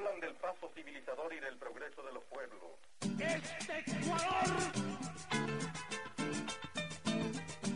[0.00, 2.60] hablan del paso civilizador y del progreso de los pueblos.
[3.18, 4.46] Este Ecuador.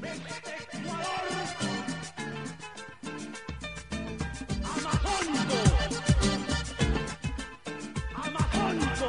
[0.03, 1.25] Este Ecuador.
[4.65, 5.59] Amajonco.
[8.14, 9.09] Amajonco.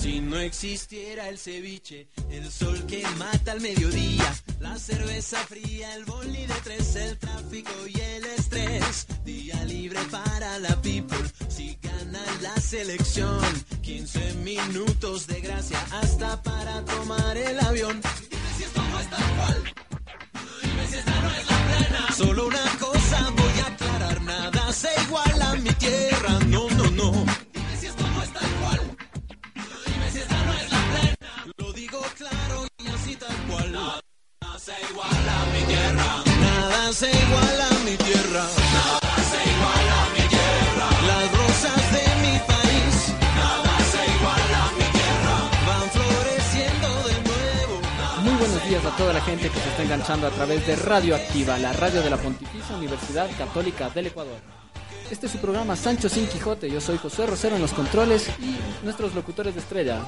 [0.00, 4.32] Si no existiera el ceviche, el sol que mata al mediodía,
[4.78, 10.80] cerveza fría, el boli de tres, el tráfico y el estrés, día libre para la
[10.80, 13.40] people, si gana la selección,
[13.82, 18.00] 15 minutos de gracia hasta para tomar el avión.
[18.30, 19.64] Dime si esto no es tal cual,
[20.62, 22.12] dime si esta no es la plena.
[22.16, 26.68] Solo una cosa voy a aclarar, nada se iguala a mi tierra, no,
[34.68, 36.08] se iguala a mi tierra.
[36.40, 38.44] Nada se iguala a mi tierra.
[38.76, 40.86] Nada se iguala a mi tierra.
[41.10, 42.94] Las rosas de mi país.
[43.42, 45.34] Nada se iguala a mi tierra.
[45.68, 47.74] Van floreciendo de nuevo.
[48.24, 51.16] Muy buenos días a toda la gente que se está enganchando a través de Radio
[51.16, 54.38] Activa, la radio de la Pontificia Universidad Católica del Ecuador.
[55.10, 56.70] Este es su programa Sancho Sin Quijote.
[56.70, 60.02] Yo soy José Rosero en los controles y nuestros locutores de estrella.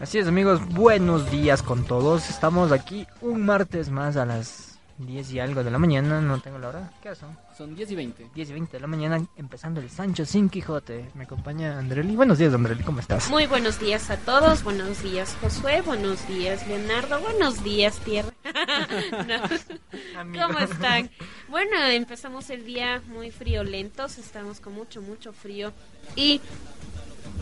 [0.00, 2.28] Así es amigos, buenos días con todos.
[2.28, 6.58] Estamos aquí un martes más a las 10 y algo de la mañana, no tengo
[6.58, 6.92] la hora.
[7.00, 7.36] ¿Qué son?
[7.56, 8.30] Son 10 y 20.
[8.34, 11.10] 10 y 20 de la mañana empezando el Sancho sin Quijote.
[11.14, 12.16] Me acompaña Andreli.
[12.16, 13.30] Buenos días Andreli, ¿cómo estás?
[13.30, 18.32] Muy buenos días a todos, buenos días Josué, buenos días Leonardo, buenos días Tierra.
[19.26, 20.46] No.
[20.46, 21.10] ¿Cómo están?
[21.48, 25.72] Bueno, empezamos el día muy friolentos, estamos con mucho, mucho frío
[26.16, 26.40] y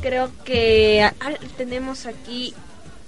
[0.00, 1.08] creo que
[1.56, 2.54] tenemos aquí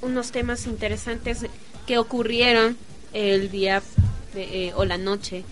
[0.02, 1.46] unos temas interesantes
[1.86, 2.76] que ocurrieron
[3.12, 3.82] el día
[4.34, 5.44] eh, o la noche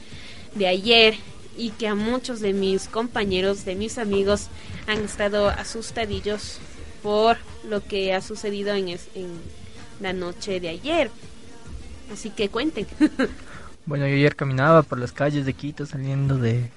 [0.54, 1.14] de ayer
[1.56, 4.48] y que a muchos de mis compañeros, de mis amigos,
[4.86, 6.58] han estado asustadillos
[7.02, 7.36] por
[7.68, 9.28] lo que ha sucedido en, es- en
[10.00, 11.10] la noche de ayer.
[12.12, 12.86] Así que cuenten.
[13.84, 16.70] Bueno, yo ayer caminaba por las calles de Quito saliendo de...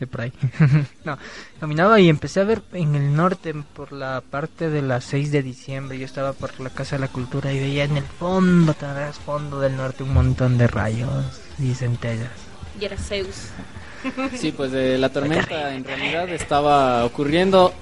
[0.00, 0.32] De por ahí.
[1.04, 1.18] no,
[1.60, 5.42] caminaba y empecé a ver en el norte, por la parte de las 6 de
[5.42, 5.98] diciembre.
[5.98, 8.74] Yo estaba por la Casa de la Cultura y veía en el fondo,
[9.24, 12.30] fondo del norte, un montón de rayos y centellas.
[12.80, 13.50] y era Zeus.
[14.36, 17.72] Sí, pues eh, la tormenta en realidad estaba ocurriendo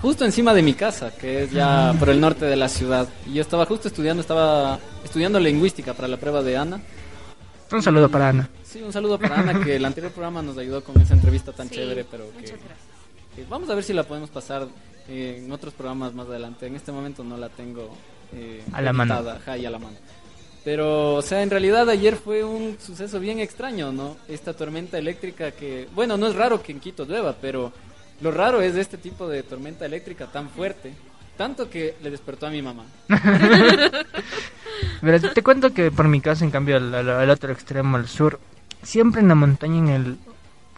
[0.00, 3.08] justo encima de mi casa, que es ya por el norte de la ciudad.
[3.26, 6.80] Y yo estaba justo estudiando, estaba estudiando lingüística para la prueba de Ana.
[7.72, 8.48] Un saludo para Ana.
[8.64, 11.68] Sí, un saludo para Ana, que el anterior programa nos ayudó con esa entrevista tan
[11.68, 12.44] Sí, chévere, pero que,
[13.34, 14.66] que vamos a ver si la podemos pasar
[15.08, 16.66] eh, en otros programas más adelante.
[16.66, 17.96] En este momento no la tengo
[18.32, 19.14] eh, A la mano.
[19.14, 19.96] ajá, y a la mano.
[20.64, 24.16] Pero, o sea, en realidad ayer fue un suceso bien extraño, ¿no?
[24.28, 27.72] Esta tormenta eléctrica que, bueno, no es raro que en Quito llueva, pero
[28.20, 30.92] lo raro es este tipo de tormenta eléctrica tan fuerte,
[31.36, 32.84] tanto que le despertó a mi mamá.
[35.34, 38.40] Te cuento que por mi casa, en cambio, al, al- al otro extremo, al sur,
[38.82, 40.18] siempre en la montaña, en el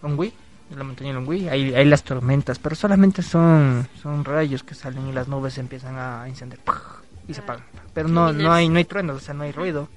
[0.02, 0.32] Longwy,
[0.70, 4.74] en la montaña de Longwy, hay, hay las tormentas, pero solamente son, son rayos que
[4.74, 6.82] salen y las nubes se empiezan a incendiar ¡pah!
[7.26, 7.64] y se apagan.
[7.94, 9.88] Pero no, no hay, no hay truenos, o sea, no hay ruido.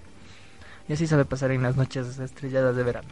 [0.88, 3.10] Y así sabe pasar en las noches estrelladas de verano.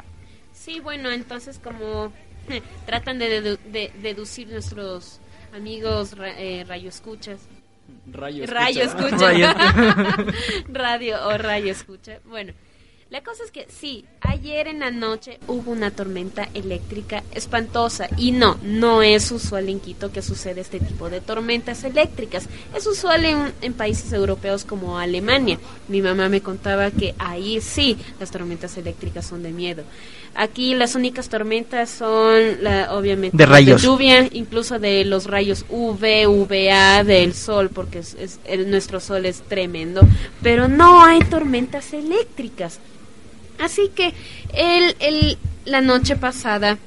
[0.54, 2.12] Sí, bueno, entonces como
[2.86, 5.20] tratan de, dedu- de deducir nuestros
[5.56, 7.40] amigos eh, radioescuchas,
[8.12, 8.44] Rayo.
[8.44, 8.84] escucha.
[8.84, 9.48] escucha, Rayo.
[10.70, 12.20] radio o radio escucha.
[12.26, 12.54] Bueno,
[13.12, 18.32] la cosa es que sí, ayer en la noche hubo una tormenta eléctrica espantosa y
[18.32, 22.48] no, no es usual en Quito que suceda este tipo de tormentas eléctricas.
[22.76, 25.58] Es usual en, en países europeos como Alemania.
[25.88, 29.84] Mi mamá me contaba que ahí sí las tormentas eléctricas son de miedo.
[30.36, 33.82] Aquí las únicas tormentas son, la, obviamente, De rayos.
[33.82, 39.26] lluvia, incluso de los rayos UV, UVA del sol, porque es, es- el- nuestro sol
[39.26, 40.02] es tremendo,
[40.44, 42.80] pero no hay tormentas eléctricas.
[43.60, 44.14] Así que
[44.54, 46.78] el, el, la noche pasada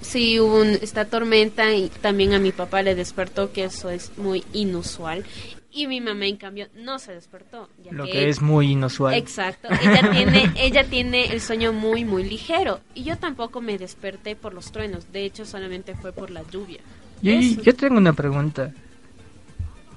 [0.00, 4.12] sí hubo un- esta tormenta y también a mi papá le despertó, que eso es
[4.16, 5.24] muy inusual.
[5.72, 7.68] Y mi mamá, en cambio, no se despertó.
[7.84, 9.14] ya Lo que es muy inusual.
[9.14, 9.68] Exacto.
[9.80, 12.80] Ella tiene, ella tiene el sueño muy, muy ligero.
[12.94, 15.12] Y yo tampoco me desperté por los truenos.
[15.12, 16.80] De hecho, solamente fue por la lluvia.
[17.22, 17.32] Yo,
[17.62, 18.72] yo tengo una pregunta.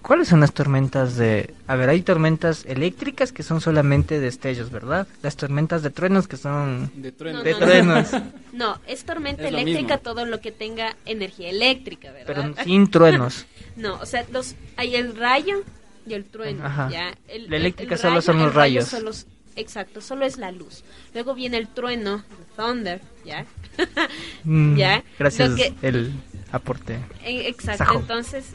[0.03, 1.53] ¿Cuáles son las tormentas de...
[1.65, 5.07] A ver, hay tormentas eléctricas que son solamente destellos, ¿verdad?
[5.23, 6.91] Las tormentas de truenos que son...
[6.95, 7.37] De trueno.
[7.39, 7.65] No, De no, no.
[7.65, 8.09] truenos,
[8.53, 9.97] No, es tormenta Es eléctrica mismo.
[9.99, 12.25] todo lo que tenga energía eléctrica, ¿verdad?
[12.53, 13.45] pero sin truenos.
[13.77, 15.63] No, o sea, los hay el rayo
[16.05, 16.65] y el trueno.
[16.65, 16.89] Ajá.
[16.91, 17.15] ¿ya?
[17.29, 18.89] El- La el- eléctrica el solo rayo- son los el rayo rayos.
[18.89, 19.11] Solo,
[19.55, 20.83] Exacto, solo es la luz.
[21.13, 23.45] Luego viene el trueno, el thunder, ¿ya?
[24.43, 25.03] Mm, ¿Ya?
[25.17, 26.11] Gracias Lo que- el
[26.51, 26.95] aporte.
[27.23, 28.01] Eh, Exacto, Sajón.
[28.01, 28.45] entonces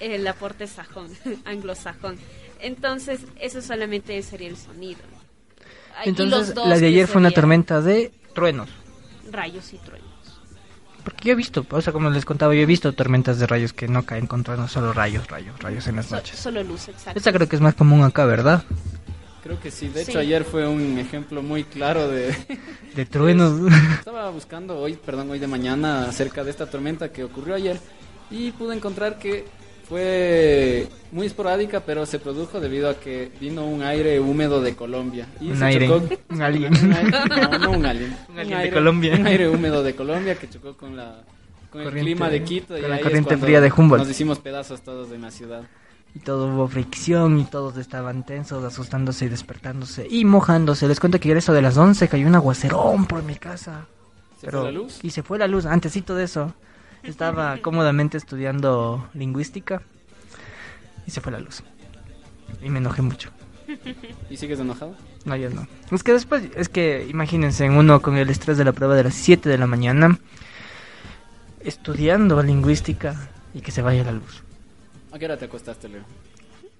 [0.00, 1.08] el aporte sajón,
[1.44, 2.16] anglosajón.
[2.60, 5.00] Entonces, eso solamente sería el sonido.
[6.04, 8.68] Entonces, dos la de ayer fue una tormenta de truenos.
[9.30, 10.08] Rayos y truenos.
[11.02, 13.72] Porque yo he visto, o sea, como les contaba, yo he visto tormentas de rayos
[13.72, 16.38] que no caen con truenos, solo rayos, rayos, rayos en las So- noches.
[16.38, 17.18] solo luz, exacto.
[17.18, 18.62] Esta creo que es más común acá, ¿verdad?
[19.42, 19.88] Creo que sí.
[19.88, 20.18] De hecho, Sí.
[20.18, 22.36] ayer fue un ejemplo muy claro de...
[22.94, 23.60] De truenos.
[23.98, 27.78] Estaba buscando hoy, perdón, hoy de mañana acerca de esta tormenta que ocurrió ayer
[28.30, 29.46] y pude encontrar que
[29.88, 35.26] fue muy esporádica, pero se produjo debido a que vino un aire húmedo de Colombia.
[35.40, 36.74] Y Un se aire, chocó- un alien.
[36.84, 38.16] Un aire- no, no un alien.
[38.28, 39.14] Un alien de aire- Colombia.
[39.18, 41.22] Un aire húmedo de Colombia que chocó con la
[41.70, 44.02] con el clima de Quito y con la ahí es corriente fría de Humboldt.
[44.02, 45.62] Nos hicimos pedazos todos en la ciudad.
[46.14, 50.88] Y todo hubo fricción y todos estaban tensos, asustándose y despertándose y mojándose.
[50.88, 53.86] Les cuento que ayer eso de las 11 cayó un aguacerón por mi casa.
[54.40, 54.98] ¿Se Pero, fue la luz?
[55.02, 56.54] Y se fue la luz, antesito de eso.
[57.02, 59.80] Estaba cómodamente estudiando lingüística
[61.06, 61.62] y se fue la luz.
[62.62, 63.30] Y me enojé mucho.
[64.30, 64.94] ¿Y sigues enojado?
[65.24, 65.66] No, ya no.
[65.90, 69.14] Es que después, es que imagínense, uno con el estrés de la prueba de las
[69.14, 70.18] 7 de la mañana,
[71.60, 74.42] estudiando lingüística y que se vaya la luz.
[75.12, 76.02] ¿A qué hora te acostaste, Leo?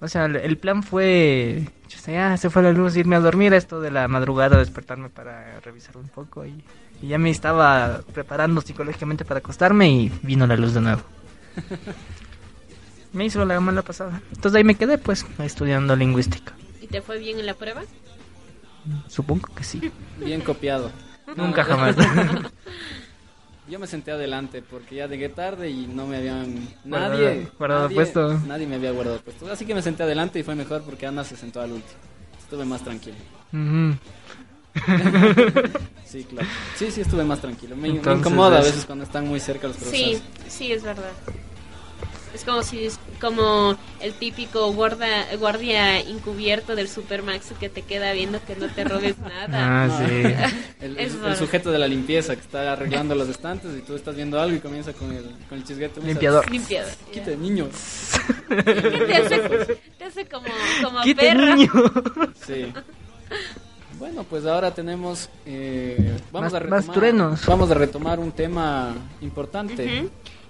[0.00, 3.80] O sea, el- plan fue, sé, ah, se fue la luz, irme a dormir, esto
[3.80, 6.62] de la madrugada, despertarme para revisar un poco y,
[7.02, 11.02] y ya me estaba preparando psicológicamente para acostarme y vino la luz de nuevo.
[13.12, 14.20] me hizo la mala pasada.
[14.32, 16.52] Entonces ahí me quedé pues estudiando lingüística.
[16.82, 17.82] ¿Y te fue bien en la prueba?
[19.08, 19.90] Supongo que sí.
[20.18, 20.90] Bien copiado.
[21.36, 21.96] Nunca jamás.
[23.68, 26.54] Yo me senté adelante porque ya llegué tarde y no me habían
[26.86, 28.38] Guardado- nadie guardado nadie, puesto.
[28.46, 29.50] Nadie me había guardado puesto.
[29.52, 31.98] Así que me senté adelante y fue mejor porque Ana se sentó al último.
[32.38, 33.16] Estuve más tranquilo.
[33.52, 33.94] Ujú.
[36.04, 36.48] Sí, claro.
[36.74, 37.76] Sí, sí estuve más tranquilo.
[37.76, 40.22] Me, me Entonces incomoda a es- veces cuando están muy cerca los Sí, profesores.
[40.48, 41.10] sí, es verdad.
[42.34, 45.06] Es como si es como el típico guarda,
[45.38, 49.48] guardia encubierto del Supermax que te queda viendo que no te robes nada.
[49.50, 49.98] Ah, No.
[49.98, 50.14] sí.
[50.80, 51.36] El, Es el- el raro.
[51.36, 54.60] sujeto de la limpieza que está arreglando los estantes y tú estás viendo algo y
[54.60, 56.00] comienza con el, con el chisguete.
[56.00, 56.50] Limpiador.
[56.50, 56.88] Limpiado.
[57.12, 57.68] Quite, niño.
[58.48, 60.46] Te hace, te hace como,
[60.82, 61.54] como ¡Quite, perra.
[61.56, 61.70] niño!
[62.46, 62.72] Sí.
[63.98, 65.28] Bueno, pues ahora tenemos.
[65.46, 66.94] eh, vamos Más- a más retomar.
[66.96, 67.46] truenos.
[67.46, 70.08] Vamos a retomar un tema importante.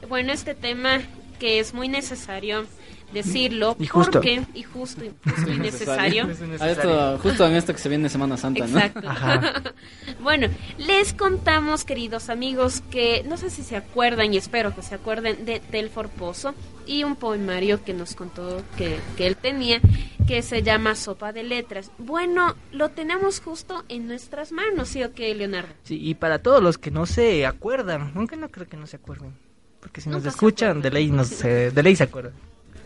[0.09, 1.01] Bueno, este tema
[1.39, 2.67] que es muy necesario
[3.13, 4.13] decirlo Y justo.
[4.13, 6.29] porque y justo y, justo y necesario.
[6.29, 6.73] Es A necesario.
[6.75, 8.79] esto, justo en esto que se viene Semana Santa, ¿no?
[8.79, 9.09] Exacto.
[9.09, 9.63] Ajá.
[10.23, 14.95] bueno, les contamos, queridos amigos, que no sé si se acuerdan y espero que se
[14.95, 16.55] acuerden de Telfor Pozo
[16.87, 19.81] y un poemario que nos contó que, que él tenía
[20.27, 21.91] que se llama Sopa de Letras.
[21.97, 25.73] Bueno, lo tenemos justo en nuestras manos, ¿sí o qué, Leonardo?
[25.85, 28.97] Sí, y para todos los que no se acuerdan, aunque no creo que no se
[28.97, 29.33] acuerden,
[29.81, 32.33] porque si nos Nunca escuchan, de ley, nos, se- de ley se acuerdan.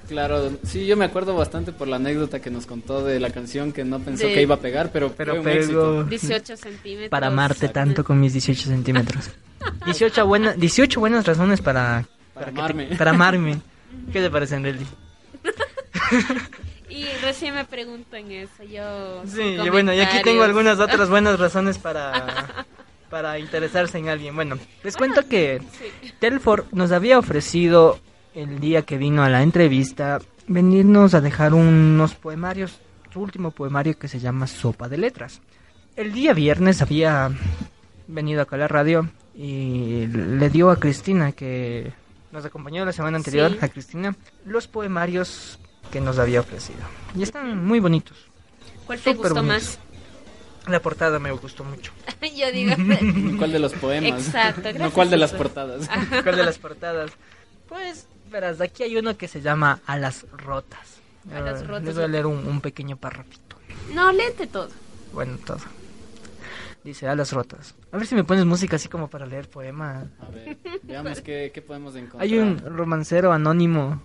[0.08, 3.72] Claro, sí, yo me acuerdo bastante por la anécdota que nos contó de la canción
[3.72, 5.60] que no pensó De- que iba a pegar, pero, Pero fue un pegó.
[5.60, 6.04] éxito.
[6.04, 7.08] 18 centímetros.
[7.10, 9.30] Para amarte tanto con mis 18 centímetros.
[9.86, 12.86] 18, buena, 18 buenas razones para, Para te- amarme.
[12.96, 13.60] para amarme.
[14.12, 14.86] ¿Qué te parece, Nelly?
[16.88, 19.22] Y recién me preguntan eso, yo...
[19.26, 22.66] Sí, y bueno, y aquí tengo algunas otras buenas razones para,
[23.08, 24.34] para interesarse en alguien.
[24.34, 26.12] Bueno, les cuento que Sí.
[26.20, 27.98] Telford nos había ofrecido
[28.34, 32.78] el día que vino a la entrevista venirnos a dejar unos poemarios,
[33.12, 35.40] su último poemario que se llama Sopa de Letras.
[35.96, 37.30] El día viernes había
[38.08, 41.92] venido acá a la radio y le dio a Cristina, que
[42.32, 43.58] nos acompañó la semana anterior, Sí.
[43.60, 45.58] a Cristina, los poemarios
[45.90, 46.80] que nos había ofrecido.
[47.16, 48.16] Y están muy bonitos.
[48.86, 49.78] ¿Cuál te gustó bonitos.
[50.68, 51.92] La portada me gustó mucho.
[52.06, 52.32] más?
[52.36, 52.74] yo digo...
[53.36, 54.26] ¿Cuál de los poemas?
[54.26, 55.90] Exacto, no gracias, cuál de las portadas.
[56.22, 57.10] ¿Cuál de las portadas?
[57.68, 60.98] Pues, verás, aquí hay uno que se llama Alas Rotas.
[61.32, 61.84] Alas Eh, Rotas.
[61.84, 63.56] Les voy a leer un, un pequeño párrafito.
[63.94, 64.70] No, léete todo.
[65.12, 65.58] Bueno, todo.
[66.84, 67.74] Dice Alas Rotas.
[67.92, 70.08] A ver si me pones música así como para leer poema.
[70.20, 72.22] A ver, veamos qué, qué podemos encontrar.
[72.22, 74.02] Hay un romancero anónimo.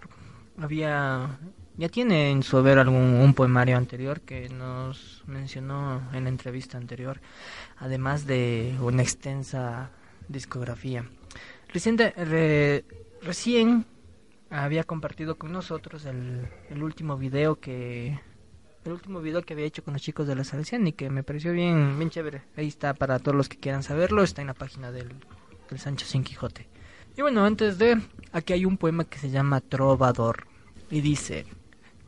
[0.60, 1.38] Había,
[1.78, 6.78] ya tiene en su haber algún un poemario anterior que nos mencionó en la entrevista
[6.80, 7.22] anterior,
[7.78, 9.92] además de una extensa
[10.30, 11.04] discografía.
[11.74, 12.86] Reciente, re-
[13.22, 13.86] recién
[14.50, 18.20] había compartido con nosotros el, el último video que
[18.86, 21.22] el último video que había hecho con los chicos de la Salesian y que me
[21.22, 22.44] pareció bien, bien chévere.
[22.56, 25.10] Ahí está para todos los que quieran saberlo, está en la página del,
[25.70, 26.68] del Sancho Sin Quijote.
[27.18, 30.48] Y bueno, antes de, aquí hay un poema que se llama Trovador
[30.90, 31.46] y dice,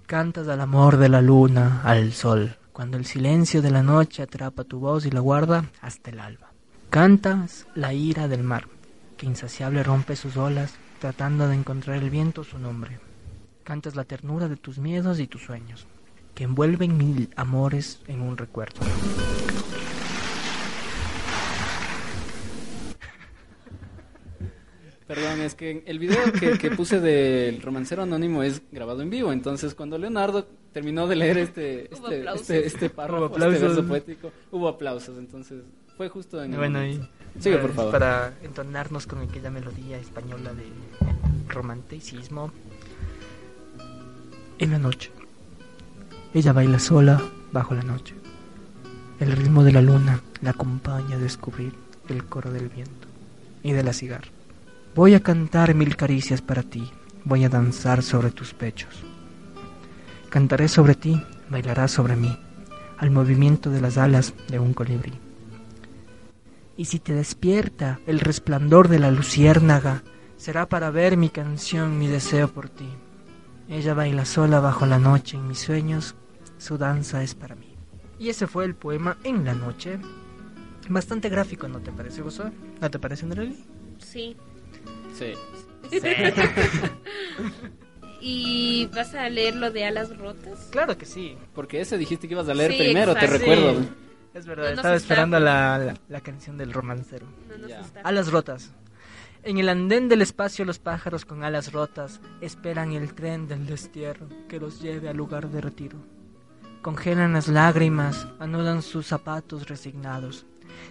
[0.07, 4.63] cantas al amor de la luna, al sol, cuando el silencio de la noche atrapa
[4.63, 6.50] tu voz y la guarda hasta el alba.
[6.91, 8.67] Cantas la ira del mar,
[9.15, 12.99] que insaciable rompe sus olas, tratando de encontrar el viento su nombre.
[13.63, 15.87] Cantas la ternura de tus miedos y tus sueños,
[16.35, 18.81] que envuelven mil amores en un recuerdo.
[25.07, 29.31] Perdón, es que el video que, que puse del romancero anónimo es grabado en vivo,
[29.31, 34.67] entonces cuando Leonardo terminó de leer este, este, este, este párrafo, este verso poético, hubo
[34.67, 35.63] aplausos, entonces
[36.01, 37.13] fue justo en Bueno, y momento.
[37.39, 37.91] Sigue, por favor.
[37.91, 40.65] Para entonarnos con aquella melodía española de
[41.47, 42.51] romanticismo.
[44.57, 45.11] En la noche.
[46.33, 48.15] Ella baila sola bajo la noche.
[49.19, 51.75] El ritmo de la luna la acompaña a descubrir
[52.09, 53.07] el coro del viento
[53.61, 54.29] y de la cigarra.
[54.95, 56.89] Voy a cantar mil caricias para ti,
[57.25, 59.03] voy a danzar sobre tus pechos.
[60.31, 62.35] Cantaré sobre ti, bailarás sobre mí,
[62.97, 65.13] al movimiento de las alas de un colibrí.
[66.81, 70.01] Y si te despierta el resplandor de la luciérnaga,
[70.35, 72.89] será para ver mi canción, mi deseo por ti.
[73.69, 76.15] Ella baila sola bajo la noche en mis sueños,
[76.57, 77.75] su danza es para mí.
[78.17, 79.99] Y ese fue el poema En la noche.
[80.89, 82.51] Bastante gráfico, ¿no te parece, Josué?
[82.81, 83.63] ¿No te parece, Andreli?
[83.99, 84.35] Sí.
[85.15, 85.33] Sí.
[88.21, 90.69] ¿Y vas a leer lo de alas rotas?
[90.71, 91.37] Claro que sí.
[91.53, 93.37] Porque ese dijiste que ibas a leer Sí, primero, te exacto.
[93.37, 94.00] recuerdo.
[94.33, 97.27] Es verdad, No estaba esperando la, la, la canción del romancero.
[97.49, 97.67] No
[98.03, 98.71] Alas rotas.
[99.43, 104.27] En el andén del espacio los pájaros con alas rotas esperan el tren del destierro
[104.47, 105.97] que los lleve al lugar de retiro.
[106.83, 110.45] Congelan las lágrimas, anudan sus zapatos resignados,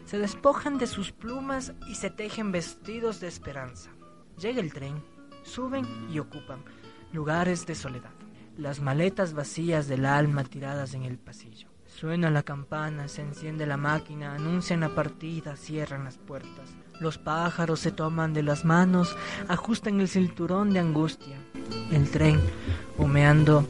[0.05, 3.91] se despojan de sus plumas y se tejen vestidos de esperanza.
[4.37, 5.03] Llega el tren,
[5.45, 6.65] suben y ocupan
[7.13, 8.11] lugares de soledad.
[8.57, 11.70] Las maletas vacías del alma tiradas en el pasillo.
[12.01, 16.71] Suena la campana, se enciende la máquina, anuncian la partida, cierran las puertas.
[16.99, 19.15] Los pájaros se toman de las manos,
[19.49, 21.37] ajustan el cinturón de angustia.
[21.93, 22.41] El tren,
[22.97, 23.69] humeando,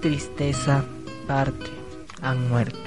[0.00, 0.84] tristeza,
[1.26, 1.68] parte,
[2.22, 2.78] han muerto.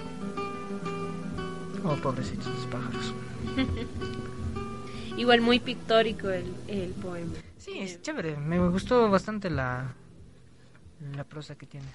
[1.84, 3.14] Oh, pobrecitos los pájaros.
[5.18, 7.34] Igual muy pictórico el, el poema.
[7.58, 8.38] Sí, es chévere.
[8.38, 9.94] Me gustó bastante la,
[11.14, 11.88] la prosa que tiene.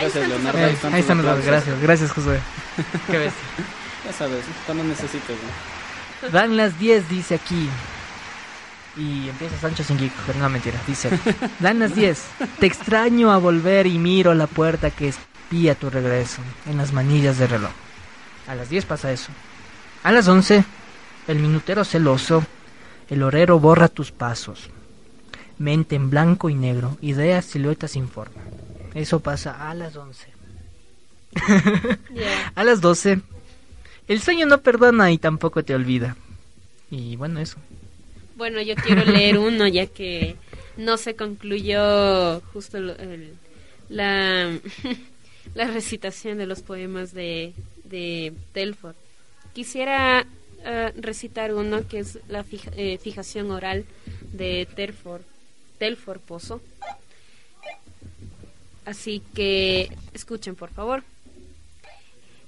[0.00, 0.58] Tus Leonardo.
[0.58, 1.46] Eh, ahí están los aplausos.
[1.46, 1.80] gracias.
[1.80, 2.40] Gracias, Josué.
[3.10, 3.42] Qué bestia.
[4.06, 5.36] Ya sabes, cuando necesites.
[6.22, 6.28] ¿no?
[6.30, 7.68] Dan las 10, dice aquí.
[8.96, 10.78] Y empieza Sancho sin geek, pero no mentira.
[10.86, 11.10] Dice:
[11.60, 12.22] Dan las 10.
[12.58, 17.38] Te extraño a volver y miro la puerta que espía tu regreso en las manillas
[17.38, 17.70] del reloj.
[18.48, 19.30] A las 10 pasa eso.
[20.02, 20.64] A las 11,
[21.28, 22.44] el minutero celoso,
[23.08, 24.68] el horero borra tus pasos.
[25.58, 28.42] Mente en blanco y negro, ideas, siluetas sin forma.
[28.94, 30.28] Eso pasa a las 11.
[32.14, 32.52] Ya.
[32.54, 33.20] A las 12,
[34.08, 36.16] el sueño no perdona y tampoco te olvida.
[36.90, 37.56] Y bueno, eso.
[38.36, 40.36] Bueno, yo quiero leer uno ya que
[40.76, 43.34] no se concluyó justo el-
[43.88, 44.58] la,
[45.54, 48.94] la recitación de los poemas de, de Telford.
[49.54, 50.26] Quisiera
[50.64, 53.84] eh, recitar uno que es la fija- eh, fijación oral
[54.32, 55.22] de Telford,
[55.78, 56.60] Telford Pozo.
[58.84, 61.04] Así que escuchen, por favor.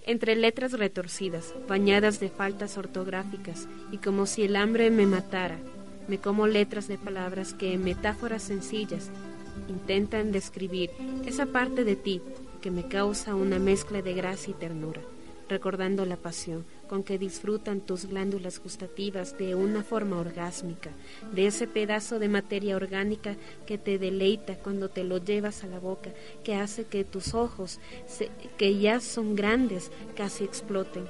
[0.06, 5.58] Entre letras retorcidas, bañadas de faltas ortográficas, y como si el hambre me matara,
[6.08, 9.10] me como letras de palabras que en metáforas sencillas
[9.68, 10.90] intentan describir
[11.24, 12.20] esa parte de ti
[12.60, 15.00] que me causa una mezcla de gracia y ternura,
[15.48, 20.90] recordando la pasión con que disfrutan tus glándulas gustativas de una forma orgásmica,
[21.32, 23.36] de ese pedazo de materia orgánica
[23.66, 26.10] que te deleita cuando te lo llevas a la boca,
[26.42, 27.80] que hace que tus ojos,
[28.58, 31.06] que ya son grandes, casi exploten.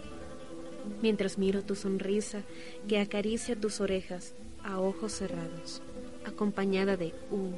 [1.03, 2.43] mientras miro tu sonrisa
[2.89, 5.83] que acaricia tus orejas a ojos cerrados,
[6.25, 7.51] acompañada de U,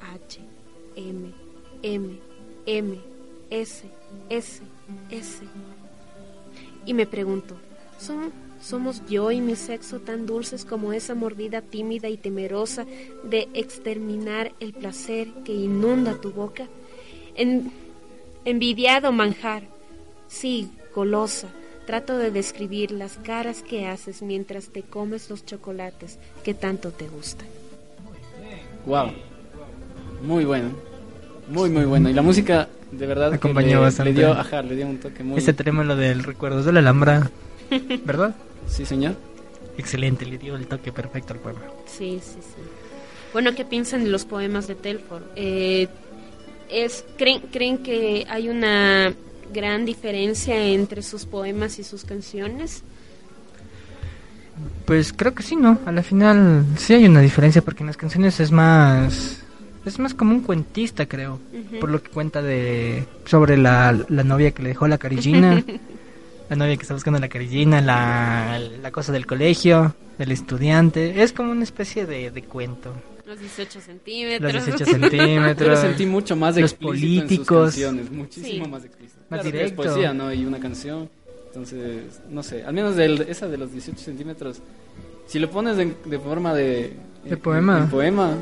[0.00, 0.40] H,
[0.96, 1.32] M,
[1.82, 2.18] M,
[2.66, 3.00] M,
[3.50, 3.84] S,
[4.28, 4.62] S,
[5.10, 5.42] S.
[6.88, 7.54] Y me pregunto,
[8.00, 12.86] ¿son, ¿somos yo y mi sexo tan dulces como esa mordida tímida y temerosa
[13.24, 16.66] de exterminar el placer que inunda tu boca?
[17.34, 17.70] En,
[18.46, 19.64] envidiado manjar,
[20.28, 21.48] sí, golosa,
[21.86, 27.06] trato de describir las caras que haces mientras te comes los chocolates que tanto te
[27.06, 27.48] gustan.
[28.86, 29.12] Wow.
[30.22, 30.70] Muy bueno.
[31.50, 32.08] Muy, muy bueno.
[32.08, 34.12] Y la música, de verdad, que Acompañó le, bastante.
[34.12, 35.38] le dio, ajá, le dio un toque muy...
[35.38, 37.30] Ese trémolo del recuerdos de la Alhambra,
[38.04, 38.34] ¿verdad?
[38.66, 39.14] Sí, señor.
[39.76, 41.60] Excelente, le dio el toque perfecto al poema.
[41.86, 42.62] Sí, sí, sí.
[43.32, 45.22] Bueno, ¿qué piensan de los poemas de Telford?
[45.36, 45.88] Eh,
[46.70, 49.12] es, ¿creen, ¿Creen que hay una
[49.52, 52.82] gran diferencia entre sus poemas y sus canciones?
[54.84, 55.78] Pues creo que sí, ¿no?
[55.86, 59.42] A la final sí hay una diferencia porque en las canciones es más...
[59.84, 61.38] Es más como un cuentista, creo.
[61.80, 63.04] Por lo que cuenta de...
[63.24, 65.62] Sobre la, la novia que le dejó la carillina.
[66.50, 71.22] la novia que está buscando la carillina, la, la cosa del colegio, del estudiante.
[71.22, 72.92] Es como una especie de, de cuento.
[73.26, 74.52] Los 18 centímetros.
[74.54, 75.78] Los 18 Yo lo centímetros.
[75.80, 77.64] sentí mucho más Los en sus políticos.
[77.72, 78.70] canciones, muchísimo Sí.
[78.70, 79.20] más explícito.
[79.28, 79.82] Más Claro directo.
[79.82, 80.32] Es poesía, ¿no?
[80.32, 81.08] Y una canción.
[81.48, 84.60] Entonces, no sé, al menos del- esa de los 18 centímetros,
[85.26, 86.92] si lo pones en- de forma de...
[87.24, 87.78] De poema.
[87.80, 88.34] en poema,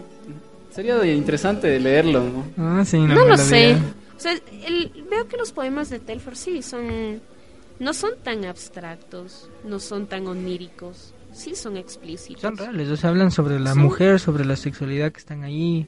[0.76, 2.44] sería interesante leerlo, ¿no?
[2.56, 3.74] Ah, sí, no, No me lo sé.
[4.16, 7.20] O sea, el- veo que los poemas de Telford sí son.
[7.78, 12.40] No son tan abstractos, no son tan oníricos, sí son explícitos.
[12.40, 13.78] Son reales, o sea, hablan sobre la Sí.
[13.80, 15.86] mujer, sobre la sexualidad que están ahí.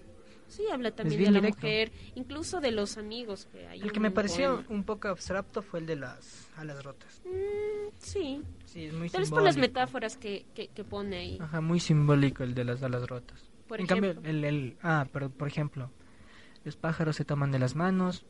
[0.49, 1.61] Sí, habla también de la directo.
[1.61, 3.81] mujer, incluso de los amigos que hay.
[3.81, 4.67] El que me pareció poema.
[4.71, 7.23] un poco abstracto fue el de las alas rotas.
[7.25, 9.61] Mm, sí, Sí, es muy tal vez por las simbólico.
[9.81, 11.39] metáforas que, que, que pone ahí.
[11.41, 13.48] Ajá, muy simbólico el de las alas rotas.
[13.69, 14.15] Por en ejemplo.
[14.15, 15.91] cambio, el, el, ah, pero por ejemplo,
[16.65, 18.25] los pájaros se toman de las manos,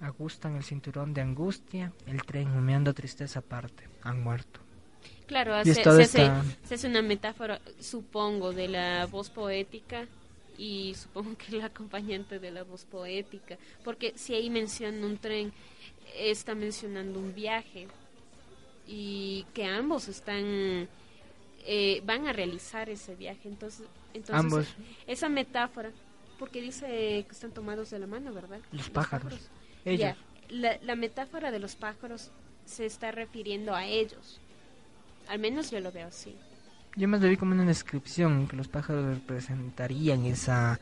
[0.00, 4.60] agustan el cinturón de angustia, el tren humeando tristeza aparte, han muerto.
[5.26, 10.06] Claro, hace, se, hace, esta- se hace una metáfora, supongo, de la voz poética
[10.58, 15.52] y supongo que el acompañante de la voz poética, porque si ahí menciona un tren,
[16.18, 17.88] está mencionando un viaje
[18.86, 20.88] y que ambos están
[21.64, 24.66] eh, van a realizar ese viaje, entonces, entonces Ambos.
[25.06, 25.90] esa metáfora,
[26.38, 26.86] porque dice
[27.26, 28.60] que están tomados de la mano, ¿verdad?
[28.72, 29.32] Los pájaros.
[29.84, 30.16] Ya, Ellos.
[30.50, 32.30] la, la metáfora de los pájaros
[32.64, 34.40] se está refiriendo a ellos.
[35.28, 36.36] Al menos yo lo veo así.
[36.96, 40.78] Yo más lo vi como una descripción que los pájaros representarían esa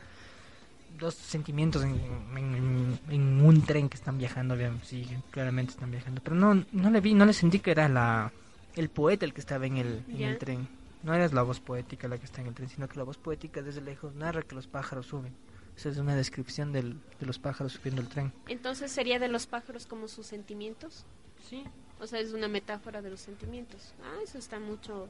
[0.99, 1.99] dos sentimientos en,
[2.37, 6.99] en- en un tren que están viajando, sí, claramente están viajando, pero no no le
[6.99, 8.31] vi, no le sentí que era la
[8.75, 10.29] el poeta el que estaba en el, en Ya.
[10.31, 10.67] el tren.
[11.03, 13.17] No era la voz poética la que está en el tren, sino que la voz
[13.17, 15.33] poética desde lejos narra que los pájaros suben.
[15.75, 18.31] Esa es una descripción del, de los pájaros subiendo el tren.
[18.47, 21.05] Entonces sería de los pájaros como sus sentimientos.
[21.49, 21.63] Sí.
[21.99, 23.93] O sea, es una metáfora de los sentimientos.
[24.03, 25.07] Ah, eso está mucho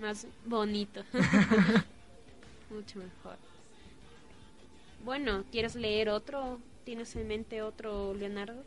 [0.00, 1.02] más bonito.
[2.70, 3.36] mucho mejor.
[5.04, 6.60] Bueno, ¿quieres leer otro?
[6.84, 8.62] ¿Tienes en mente otro, Leonardo?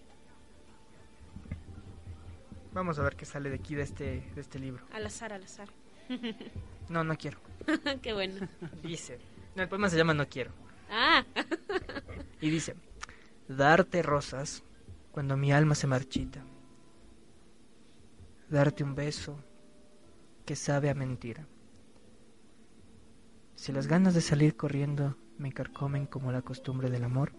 [2.74, 4.84] Vamos a ver qué sale de aquí de este de este libro.
[4.92, 5.70] Al azar, al azar.
[6.90, 7.40] No, no quiero.
[8.04, 8.48] Qué bueno.
[8.84, 9.18] Dice.
[9.56, 10.52] No, el poema se llama No quiero.
[10.90, 11.26] Ah,
[12.42, 12.76] Y dice,
[13.48, 14.64] darte rosas
[15.12, 16.44] cuando mi alma se marchita.
[18.50, 19.44] Darte un beso
[20.46, 21.48] que sabe a mentira.
[23.56, 27.32] Si las ganas de salir corriendo me carcomen como la costumbre del amor,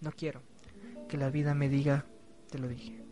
[0.00, 0.42] no quiero
[1.08, 2.06] que la vida me diga,
[2.50, 3.02] te lo dije.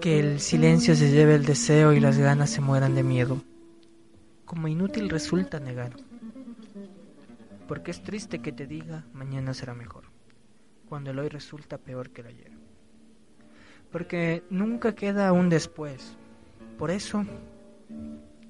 [0.00, 3.42] Que el silencio se lleve el deseo y las ganas se mueran de miedo.
[4.46, 5.92] Como inútil resulta negar.
[7.68, 10.04] Porque es triste que te diga mañana será mejor,
[10.88, 12.50] cuando el hoy resulta peor que el ayer.
[13.92, 16.16] Porque nunca queda un después.
[16.78, 17.24] Por eso,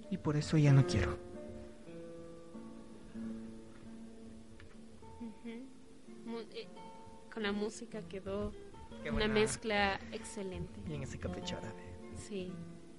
[0.09, 1.19] y por eso ya no quiero.
[6.55, 6.69] eh,
[7.33, 8.53] con la música quedó
[9.03, 10.81] Qué una mezcla excelente.
[10.89, 11.83] Y en ese capricho árabe.
[12.17, 12.53] Sí.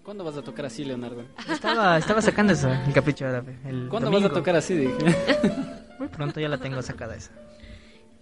[0.04, 1.24] ¿Cuándo vas a tocar así, Leonardo?
[1.48, 3.58] Estaba, estaba sacando eso, el capricho árabe.
[3.66, 4.76] El ¿Cuándo vas a tocar así?
[4.76, 4.98] Dije.
[6.00, 7.32] Muy pronto ya la tengo sacada esa.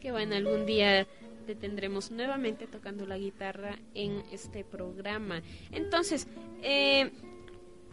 [0.01, 1.07] Que bueno, algún día
[1.45, 5.41] te tendremos nuevamente tocando la guitarra en este programa.
[5.71, 6.27] Entonces,
[6.61, 7.11] eh,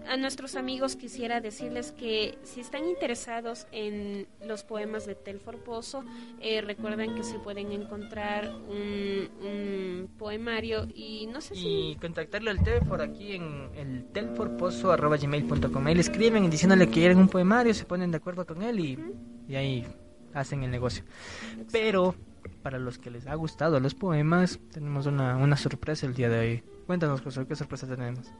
[0.09, 6.05] a nuestros amigos quisiera decirles que si están interesados en los poemas de Telfor Pozo,
[6.41, 11.69] eh, recuerden que se pueden encontrar un, un poemario y no sé si...
[11.69, 15.87] Y contactarle al Telfor aquí en el telforpozo.gmail.com.
[15.87, 18.99] Ahí le escriben diciéndole que quieren un poemario, se ponen de acuerdo con él y,
[19.49, 19.87] y ahí
[20.35, 21.05] hacen el negocio.
[21.73, 22.15] Pero
[22.63, 26.39] para los que les ha gustado los poemas, tenemos una, una sorpresa el día de
[26.39, 26.65] hoy.
[26.87, 28.33] Cuéntanos, José, ¿qué sorpresa tenemos?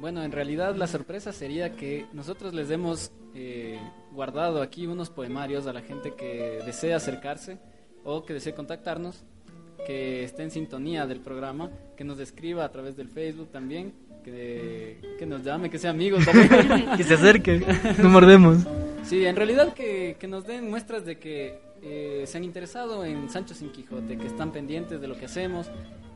[0.00, 3.78] Bueno, en realidad la sorpresa sería que nosotros les hemos eh,
[4.12, 7.58] guardado aquí unos poemarios a la gente que desea acercarse
[8.04, 9.24] o que desee contactarnos,
[9.86, 13.92] que esté en sintonía del programa, que nos escriba a través del Facebook también,
[14.24, 16.48] que, que nos llame, que sea amigos también.
[16.96, 17.60] que se acerque,
[18.00, 18.58] no mordemos.
[19.02, 23.28] Sí, en realidad que, que nos den muestras de que eh, se han interesado en
[23.30, 25.66] Sancho Sin Quijote, que están pendientes de lo que hacemos,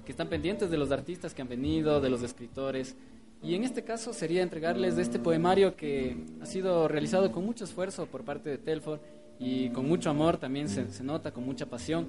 [0.04, 2.96] que están pendientes de los artistas que han venido, de los escritores.
[3.42, 8.06] Y en este caso sería entregarles este poemario que ha sido realizado con mucho esfuerzo
[8.06, 9.00] por parte de Telfor
[9.40, 12.08] y con mucho amor también se, se nota, con mucha pasión.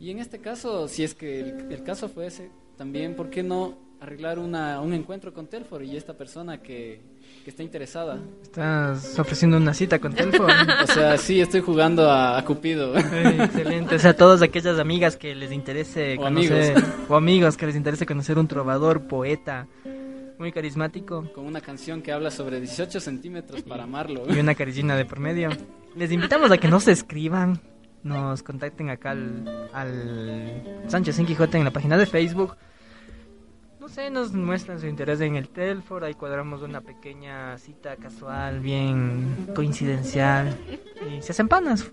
[0.00, 3.42] Y en este caso, si es que el, el caso fue ese, también, ¿por qué
[3.42, 7.00] no arreglar una, un encuentro con Telfor y esta persona que,
[7.44, 8.18] que está interesada?
[8.42, 10.50] Estás ofreciendo una cita con Telfor.
[10.82, 12.94] O sea, sí, estoy jugando a, a Cupido.
[13.12, 13.94] Ay, excelente.
[13.94, 16.90] O sea, todas aquellas amigas que les interese O conocer, amigos.
[17.10, 19.68] o amigos que les interese conocer un trovador, poeta,
[20.42, 24.24] muy carismático con una canción que habla sobre 18 centímetros para amarlo.
[24.28, 25.50] y una caricina de por medio.
[25.94, 27.60] Les invitamos a que no se escriban,
[28.02, 32.56] nos contacten acá al, al Sánchez Sin Quijote en la página de Facebook.
[33.78, 38.58] No sé, nos muestran su interés en el Telfor, ahí cuadramos una pequeña cita casual,
[38.58, 40.58] bien coincidencial,
[41.08, 41.92] y se hacen panas.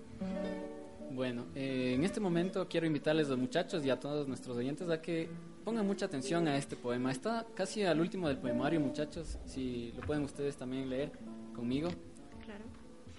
[1.12, 4.90] Bueno, eh, en este momento quiero invitarles a los muchachos y a todos nuestros oyentes
[4.90, 5.28] a que
[5.64, 7.10] pongan mucha atención a este poema.
[7.10, 11.12] Está casi al último del poemario, muchachos, si lo pueden ustedes también leer
[11.54, 11.88] conmigo.
[12.44, 12.64] Claro.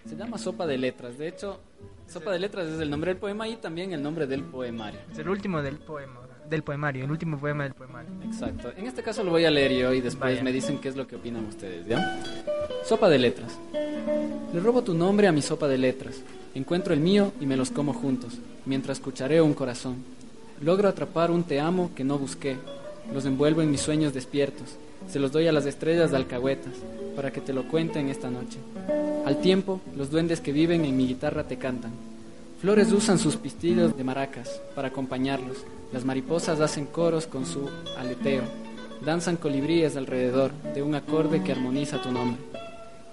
[0.05, 1.17] Se llama Sopa de Letras.
[1.17, 1.59] De hecho,
[2.07, 4.99] Sopa de Letras es el nombre del poema y también el nombre del poemario.
[5.11, 8.11] Es el último del poema, del poemario, el último poema del poemario.
[8.23, 8.71] Exacto.
[8.75, 10.43] En este caso lo voy a leer yo y después Vaya.
[10.43, 12.19] me dicen qué es lo que opinan ustedes, ¿ya?
[12.83, 13.57] Sopa de letras.
[14.53, 16.21] Le robo tu nombre a mi sopa de letras.
[16.53, 20.03] Encuentro el mío y me los como juntos, mientras cuchareo un corazón.
[20.61, 22.55] Logro atrapar un te amo que no busqué.
[23.11, 24.75] Los envuelvo en mis sueños despiertos.
[25.09, 26.75] Se los doy a las estrellas de alcahuetas
[27.15, 28.59] para que te lo cuenten esta noche.
[29.25, 31.91] Al tiempo, los duendes que viven en mi guitarra te cantan.
[32.61, 35.65] Flores usan sus pistillos de maracas para acompañarlos.
[35.91, 38.43] Las mariposas hacen coros con su aleteo.
[39.03, 42.39] Danzan colibríes alrededor de un acorde que armoniza tu nombre.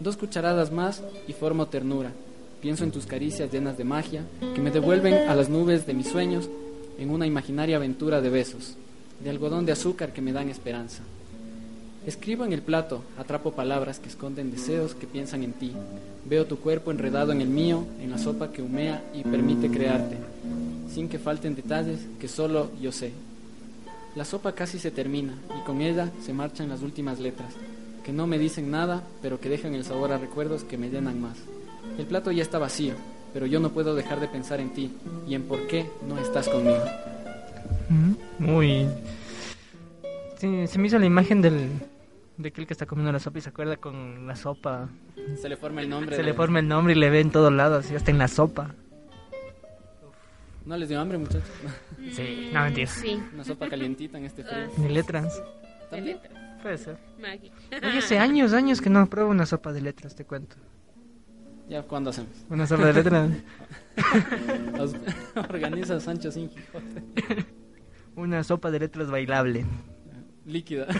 [0.00, 2.12] Dos cucharadas más y formo ternura.
[2.60, 4.22] Pienso en tus caricias llenas de magia
[4.54, 6.50] que me devuelven a las nubes de mis sueños
[6.98, 8.74] en una imaginaria aventura de besos,
[9.22, 11.02] de algodón de azúcar que me dan esperanza.
[12.06, 15.72] Escribo en el plato, atrapo palabras que esconden deseos que piensan en ti.
[16.24, 20.16] Veo tu cuerpo enredado en el mío, en la sopa que humea y permite crearte,
[20.92, 23.12] sin que falten detalles que solo yo sé.
[24.16, 27.52] La sopa casi se termina y con ella se marchan las últimas letras,
[28.04, 31.20] que no me dicen nada, pero que dejan el sabor a recuerdos que me llenan
[31.20, 31.36] más.
[31.98, 32.94] El plato ya está vacío,
[33.32, 34.90] pero yo no puedo dejar de pensar en ti
[35.26, 36.82] y en por qué no estás conmigo.
[38.38, 38.86] Muy.
[40.38, 41.70] Sí, se me hizo la imagen del
[42.36, 44.88] de aquel que está comiendo la sopa y se acuerda con la sopa.
[45.40, 46.14] Se le forma el nombre.
[46.14, 48.18] Se de- le forma el nombre y le ve en todos lados, así hasta en
[48.18, 48.74] la sopa.
[50.64, 51.48] ¿No les dio hambre, muchachos?
[52.12, 52.88] Sí, no mentira.
[52.90, 53.20] Sí.
[53.34, 54.68] Una sopa calientita en este frío.
[54.78, 55.42] Ni letras.
[55.90, 56.32] letras.
[56.62, 56.96] Puede ser.
[57.20, 57.50] Maggie.
[57.82, 60.56] Oye, hace años, años que no pruebo una sopa de letras, te cuento.
[61.68, 62.30] Ya, ¿cuándo hacemos?
[62.48, 63.30] Una sopa de letras.
[65.50, 67.02] Organiza Sancho Sin Quijote.
[68.16, 69.64] una sopa de letras bailable.
[70.46, 70.86] Líquida.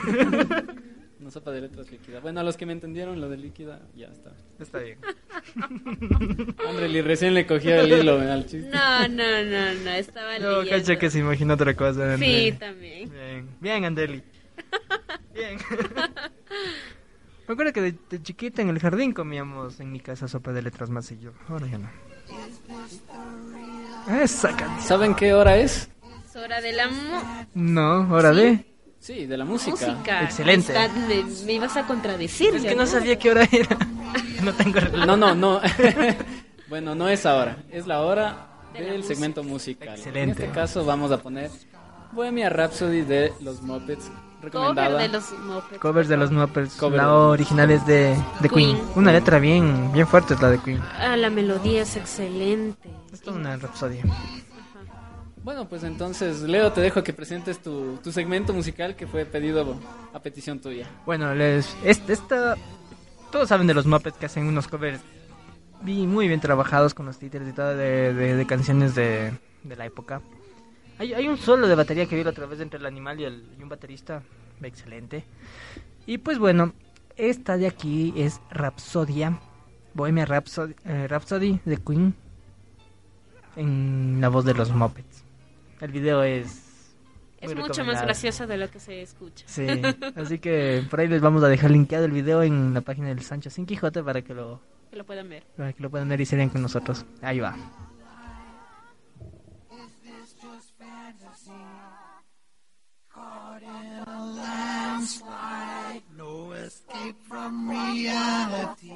[1.21, 2.21] Una sopa de letras líquida.
[2.21, 4.31] Bueno, a los que me entendieron lo de líquida, ya está.
[4.61, 4.99] Está bien.
[6.69, 8.71] Andreli recién le cogió el hilo al chiste.
[8.71, 10.71] No, no, no, no, estaba No, leyendo.
[10.71, 12.17] cacha que se imagina otra cosa.
[12.19, 13.11] Sí, también.
[13.11, 14.23] Bien, bien, Andeli.
[15.35, 15.59] Bien.
[17.49, 20.63] Me acuerdo que de, de chiquita en el jardín comíamos en mi casa sopa de
[20.63, 21.33] letras más y yo.
[21.49, 21.89] Ahora ya no.
[24.23, 24.81] Esa canción.
[24.87, 25.89] ¿Saben qué hora es?
[26.27, 27.23] Es hora de la mu-
[27.55, 28.65] No, hora de.
[29.01, 29.71] Sí, de la música.
[29.89, 30.23] música.
[30.25, 30.73] Excelente.
[30.73, 32.55] Está- me, me ibas a contradecir.
[32.55, 33.77] Es que no sabía qué hora era.
[34.43, 35.05] No tengo reloj.
[35.05, 35.61] No, no, no.
[36.69, 37.57] bueno, no es ahora.
[37.73, 39.97] Es la hora De del segmento musical.
[39.97, 40.21] Excelente.
[40.23, 41.51] En este caso vamos a poner
[42.13, 44.09] Bohemia Rhapsody de los Muppets.
[44.41, 44.99] Cover Recomendada.
[44.99, 45.79] de los Muppets.
[45.81, 46.75] Covers de los Muppets.
[46.77, 48.77] Cover la original es de, de Queen.
[48.77, 48.89] Queen.
[48.97, 50.81] Una letra bien, bien fuerte es la de Queen.
[50.99, 52.89] Ah, la melodía es excelente.
[53.13, 54.05] Es toda una rapsodia.
[54.05, 54.15] Ajá.
[55.43, 59.77] Bueno, pues entonces, Leo, te dejo que presentes tu, tu segmento musical que fue pedido
[60.13, 60.87] a petición tuya.
[61.07, 62.55] Bueno, les, este, esta,
[63.33, 65.01] todos saben de los Muppets que hacen unos covers
[65.83, 69.87] muy bien trabajados con los títeres y todo de, de- de canciones de, de la
[69.87, 70.21] época.
[70.99, 73.25] Hay, hay un solo de batería que vi la otra vez entre el animal y,
[73.25, 74.23] el, y un baterista,
[74.63, 75.25] excelente.
[76.07, 76.73] Y pues bueno,
[77.17, 79.39] esta de aquí es Rapsodia,
[79.95, 82.15] Bohemia Rhapsody, eh, Rhapsody de Queen,
[83.57, 85.25] en la voz de los Muppets.
[85.81, 86.65] El video es...
[87.41, 89.45] Es mucho más gracioso de lo que se escucha.
[89.47, 89.65] Sí,
[90.17, 93.21] así que por ahí les vamos a dejar linkeado el video en la página del
[93.23, 95.45] Sancho Sin Quijote para que lo, Que lo puedan ver.
[95.57, 97.07] para que lo puedan ver y se vean con nosotros.
[97.23, 97.57] Ahí va.
[107.39, 108.93] From reality.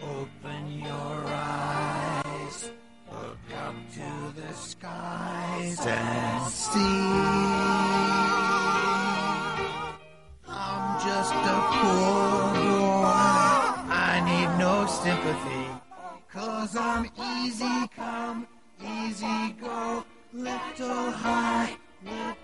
[0.00, 2.70] Open your eyes,
[3.12, 4.10] look up to
[4.40, 6.80] the skies and see.
[10.46, 13.10] I'm just a poor boy.
[14.10, 15.64] I need no sympathy.
[16.32, 18.46] Cause I'm easy come,
[18.80, 20.04] easy go.
[20.32, 22.37] Little high, little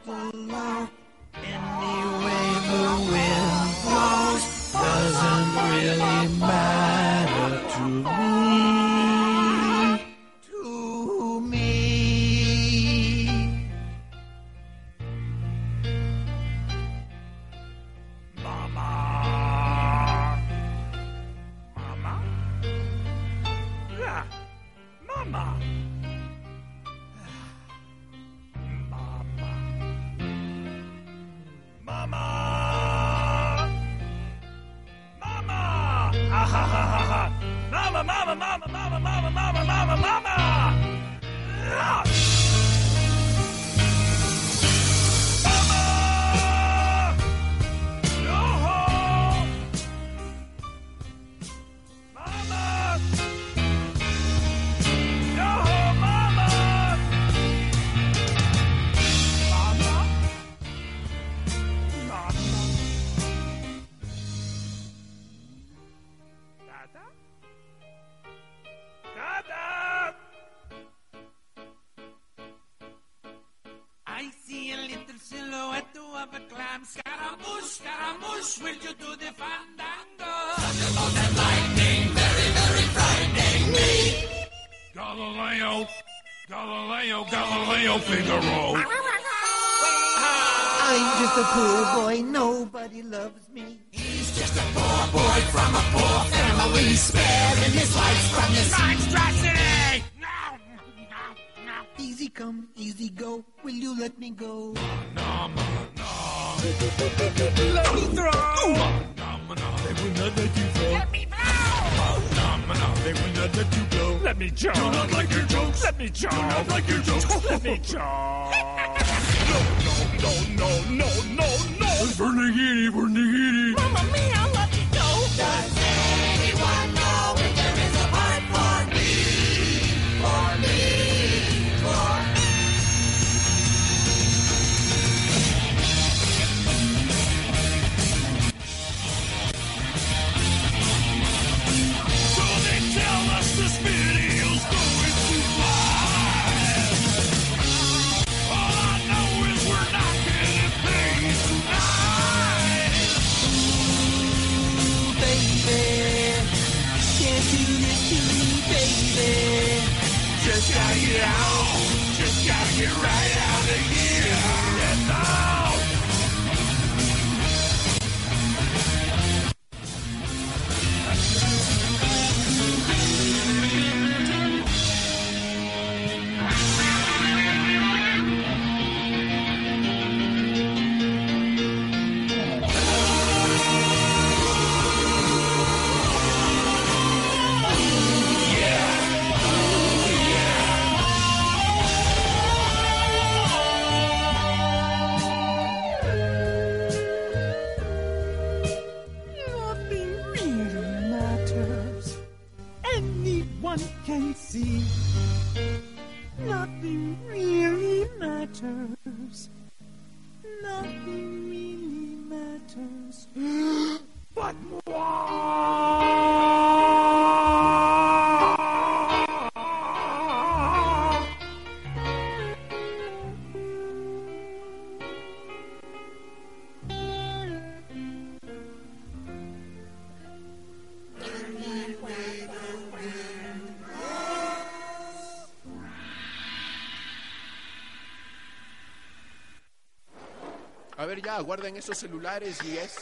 [241.36, 242.96] ya, guarden esos celulares y es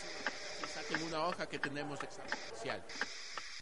[0.62, 2.82] y saquen una hoja que tenemos de examen especial.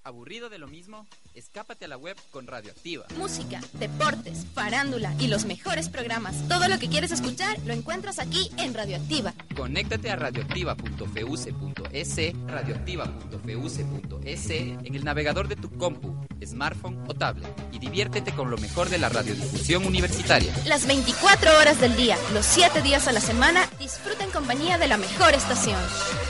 [0.03, 1.07] ¿Aburrido de lo mismo?
[1.35, 3.05] Escápate a la web con Radioactiva.
[3.19, 6.49] Música, deportes, farándula y los mejores programas.
[6.49, 9.35] Todo lo que quieres escuchar lo encuentras aquí en Radioactiva.
[9.55, 18.33] Conéctate a radioactiva.feuce.es, radioactiva.feuce.es en el navegador de tu compu, smartphone o tablet y diviértete
[18.33, 20.53] con lo mejor de la radiodifusión universitaria.
[20.67, 24.89] Las 24 horas del día, los 7 días a la semana, disfruta en compañía de
[24.89, 25.79] la mejor estación.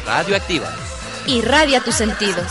[0.07, 0.73] Radioactiva.
[1.27, 2.47] Irradia tus sentidos.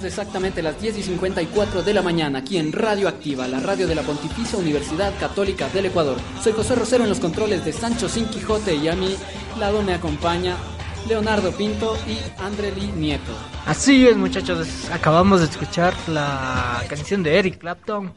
[0.00, 3.94] Exactamente las 10 y 54 de la mañana aquí en Radio Activa, la radio de
[3.94, 6.16] la Pontificia Universidad Católica del Ecuador.
[6.42, 9.14] Soy José Rosero en los controles de Sancho Sin Quijote y a mi
[9.60, 10.56] lado me acompaña
[11.06, 13.32] Leonardo Pinto y Andreli Nieto.
[13.66, 14.90] Así es, muchachos.
[14.90, 18.12] Acabamos de escuchar la canción de Eric Clapton.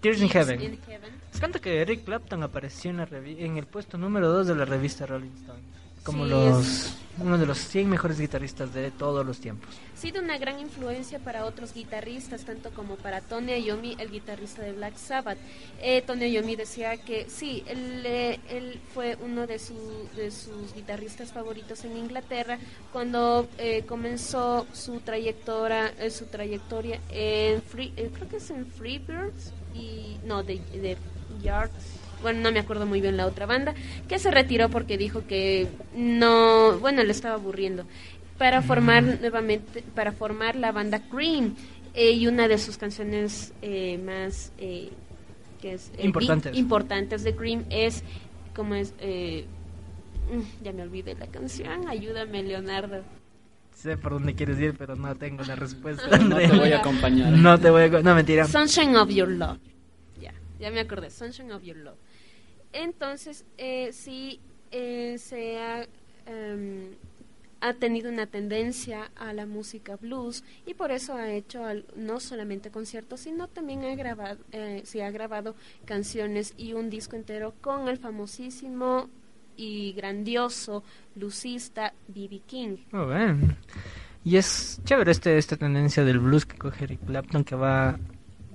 [0.00, 0.60] Tears in Heaven.
[0.60, 4.64] Les cuento que Eric Clapton apareció en, la en el puesto número 2 de la
[4.64, 5.73] revista Rolling Stone.
[6.04, 9.70] Como Sí, los uno de los 100 mejores guitarristas de todos los tiempos.
[9.96, 14.62] Ha sido una gran influencia para otros guitarristas, tanto como para Tony Iommi, el guitarrista
[14.62, 15.38] de Black Sabbath.
[15.80, 20.74] Eh, Tony Iommi decía que sí, él, eh, él fue uno de, su- de sus
[20.74, 22.58] guitarristas favoritos en Inglaterra
[22.92, 28.66] cuando eh, comenzó su trayectoria, eh, su trayectoria en Free, eh, creo que es en
[28.66, 30.96] Freebirds y no de, de
[31.44, 31.72] Yards
[32.24, 33.74] bueno, no me acuerdo muy bien la otra banda,
[34.08, 37.84] que se retiró porque dijo que no, bueno, le estaba aburriendo,
[38.38, 41.54] para formar nuevamente, para formar la banda Cream,
[41.94, 44.90] eh, y una de sus canciones eh, más eh,
[45.60, 46.56] que es, eh, Importantes.
[46.56, 48.02] importantes de Cream es,
[48.56, 49.46] como es, eh,
[50.32, 53.04] mm, ya me olvidé la canción, ayúdame Leonardo.
[53.72, 56.04] Sé por dónde quieres ir, pero no tengo la respuesta.
[56.18, 57.30] No te voy a acompañar.
[57.32, 57.88] No te voy a...
[57.88, 58.46] No, mentira.
[58.46, 59.58] Sunshine of Your Love.
[60.20, 61.98] Ya, ya me acordé, Sunshine of Your Love.
[62.74, 65.86] Entonces, eh, sí eh, se ha,
[66.26, 66.90] em,
[67.60, 72.18] ha tenido una tendencia a la música blues y por eso ha hecho al- no
[72.20, 75.54] solamente conciertos, sino también ha grabado, eh, ha grabado
[75.86, 79.08] canciones y un disco entero con el famosísimo
[79.56, 80.82] y grandioso
[81.14, 82.42] bluesista B.B.
[82.46, 82.76] King.
[82.92, 83.56] Bien.
[84.24, 87.98] Y es chévere este, esta tendencia del blues que coge Eric Clapton, que va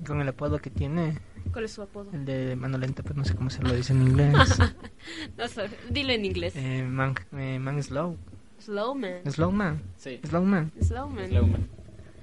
[0.06, 1.18] con el apodo que tiene,
[1.52, 2.10] ¿Cuál es su apodo?
[2.14, 4.34] el de mano lenta, pues no sé cómo se lo dice en inglés.
[5.38, 6.54] No sé, dilo en inglés.
[6.56, 8.18] eh, man, eh, man Slow.
[8.60, 9.22] Slow Man.
[9.32, 9.82] Slow Man.
[9.98, 10.20] Sí.
[10.28, 10.72] Slow Man.
[10.82, 11.28] Slow Man.
[11.30, 11.68] Slowman.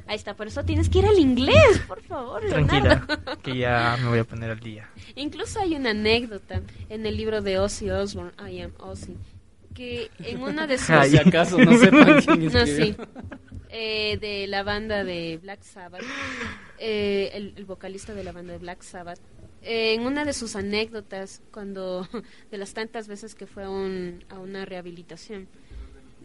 [0.06, 3.06] Ahí está, por eso tienes que ir al inglés, por favor, Leonardo.
[3.06, 4.88] Tranquila, que ya me voy a poner al día.
[5.16, 6.60] Incluso hay una anécdota
[6.90, 9.16] en el libro de Ozzy Osbourne, I Am Ozzy,
[9.74, 10.90] que en una de sus...
[10.90, 11.10] Ay.
[11.10, 12.94] Si acaso no sepan quién No, sí.
[13.70, 16.02] Eh, de la banda de Black Sabbath,
[16.78, 19.20] eh, el, el vocalista de la banda de Black Sabbath,
[19.62, 22.08] eh, en una de sus anécdotas, cuando
[22.50, 25.48] de las tantas veces que fue a, un- a una rehabilitación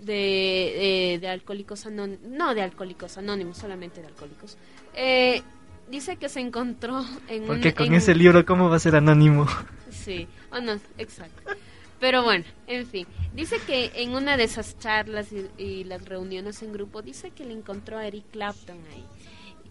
[0.02, 4.58] de, de alcohólicos anónimos, no de alcohólicos anónimos, solamente de alcohólicos,
[4.96, 5.42] eh,
[5.90, 8.96] dice que se encontró en Porque un- con en- ese libro, ¿cómo va a ser
[8.96, 9.46] anónimo?
[9.92, 11.52] Sí, oh, no, exacto.
[12.00, 16.64] Pero bueno, en fin, dice que en una de esas charlas y, y las reuniones
[16.64, 19.06] en grupo, dice que le encontró a Eric Clapton ahí.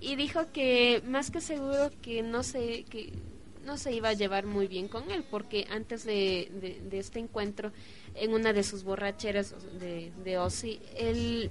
[0.00, 3.12] Y dijo que más que seguro que no se, que
[3.64, 7.72] no se iba a llevar muy bien con él, porque antes de, de- este encuentro,
[8.14, 11.50] en una de sus borracheras de, de Ozzy, él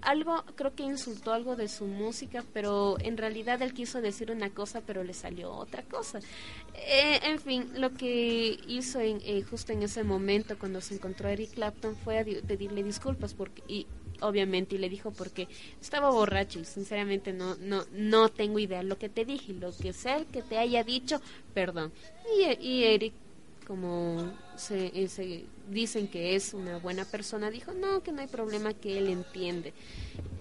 [0.00, 4.50] algo, creo que insultó algo de su música, pero en realidad él quiso decir una
[4.50, 6.20] cosa, pero le salió otra cosa.
[6.74, 11.28] Eh, en fin, lo que hizo en, eh, justo en ese momento cuando se encontró
[11.28, 13.86] Eric Clapton fue a di- pedirle disculpas porque y
[14.20, 15.48] obviamente y le dijo porque
[15.80, 19.92] estaba borracho y sinceramente no no no tengo idea lo que te dije, lo que
[19.92, 21.20] sea que te haya dicho,
[21.54, 21.92] perdón.
[22.36, 23.12] Y, y Eric
[23.68, 28.26] como se, eh, se dicen que es una buena persona, dijo, no, que no hay
[28.26, 29.74] problema, que él entiende.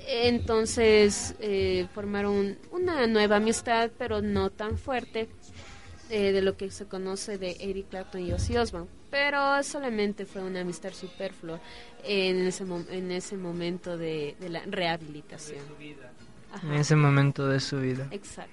[0.08, 5.28] Entonces eh, formaron una nueva amistad, pero no tan fuerte,
[6.10, 8.88] eh, de lo que se conoce de Eric Clapton y Ozzy Osbourne.
[9.10, 11.60] Pero solamente fue una amistad superflua
[12.04, 15.60] en ese, mo- en ese momento de, de la rehabilitación.
[16.64, 18.08] En ese momento de su vida.
[18.12, 18.52] Exacto.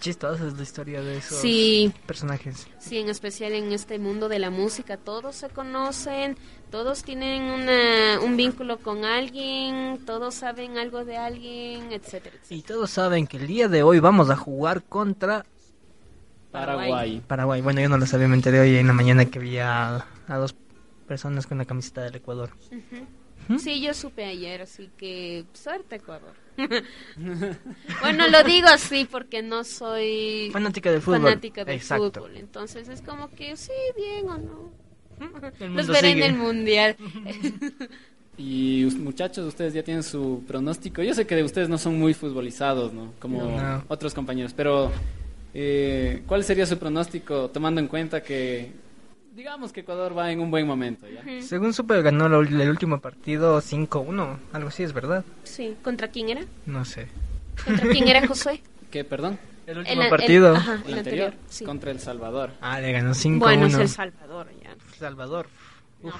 [0.00, 1.92] Chistosa es la historia de esos Sí.
[2.06, 2.66] personajes.
[2.78, 6.38] Sí, en especial en este mundo de la música, todos se conocen,
[6.70, 12.58] todos tienen una, un vínculo con alguien, todos saben algo de alguien, etcétera, etcétera.
[12.58, 15.44] Y todos saben que el día de hoy vamos a jugar contra
[16.50, 17.22] Paraguay.
[17.26, 17.60] Paraguay.
[17.60, 20.54] Bueno, yo no lo sabía, me enteré hoy en la mañana que había a dos
[21.06, 22.50] personas con la camiseta del Ecuador.
[22.70, 23.58] Ujú.
[23.58, 26.34] Sí, yo supe ayer, así que suerte Ecuador.
[28.02, 31.22] bueno, lo digo así porque no soy Fanática del fútbol.
[31.22, 32.12] fanática del Exacto.
[32.20, 34.70] fútbol, entonces es como que sí, bien o no.
[35.74, 36.24] Los veré sigue.
[36.26, 36.96] en el mundial.
[38.42, 41.02] Y muchachos, ustedes ya tienen su pronóstico.
[41.02, 43.12] Yo sé que ustedes no son muy futbolizados, ¿no?
[43.18, 43.84] Como No.
[43.88, 44.90] otros compañeros, pero
[45.54, 48.72] eh, ¿cuál sería su pronóstico tomando en cuenta que
[49.34, 51.20] digamos que Ecuador va en un buen momento ya.
[51.20, 51.42] Ujú.
[51.42, 54.38] Según supe, ganó el último partido 5-1.
[54.52, 55.24] Algo así, ¿es verdad?
[55.44, 56.42] Sí, ¿contra quién era?
[56.66, 57.08] No sé.
[57.64, 58.62] ¿Contra quién era Josué?
[58.90, 59.38] ¿Qué, perdón?
[59.66, 60.54] El El- último el- partido.
[60.56, 61.64] ajá, El el anterior, anterior, sí.
[61.64, 62.50] contra El Salvador.
[62.60, 63.38] Ah, le ganó 5-1.
[63.38, 64.74] Bueno, es El Salvador, ya.
[64.98, 65.46] Salvador.
[66.02, 66.10] No,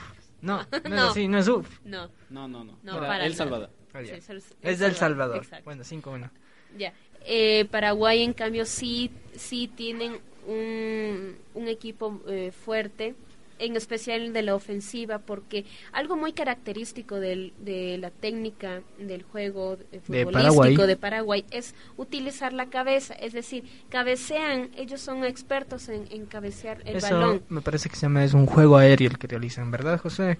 [0.42, 0.94] No, no, No.
[0.96, 1.66] es así, no es uf.
[1.84, 2.78] no, No, no, no.
[2.82, 3.34] no, para El.
[3.34, 3.70] Salvador.
[3.92, 4.14] Ah, ya.
[4.20, 5.38] Sí, es el- Salvador.
[5.38, 5.64] Exacto.
[5.64, 6.30] Bueno, 5-1.
[6.78, 6.92] Ya.
[7.26, 13.14] Eh, Paraguay, en cambio, sí, sí tienen un, un equipo eh, fuerte,
[13.58, 19.74] en especial de la ofensiva, porque algo muy característico del- de la técnica del juego
[19.74, 20.86] eh, De futbolístico Paraguay.
[20.86, 26.80] de Paraguay es utilizar la cabeza, es decir, cabecean, ellos son expertos en, en cabecear
[26.86, 27.42] el Eso balón.
[27.50, 30.38] me parece que se llama, es un juego aéreo el que realizan, ¿verdad, José?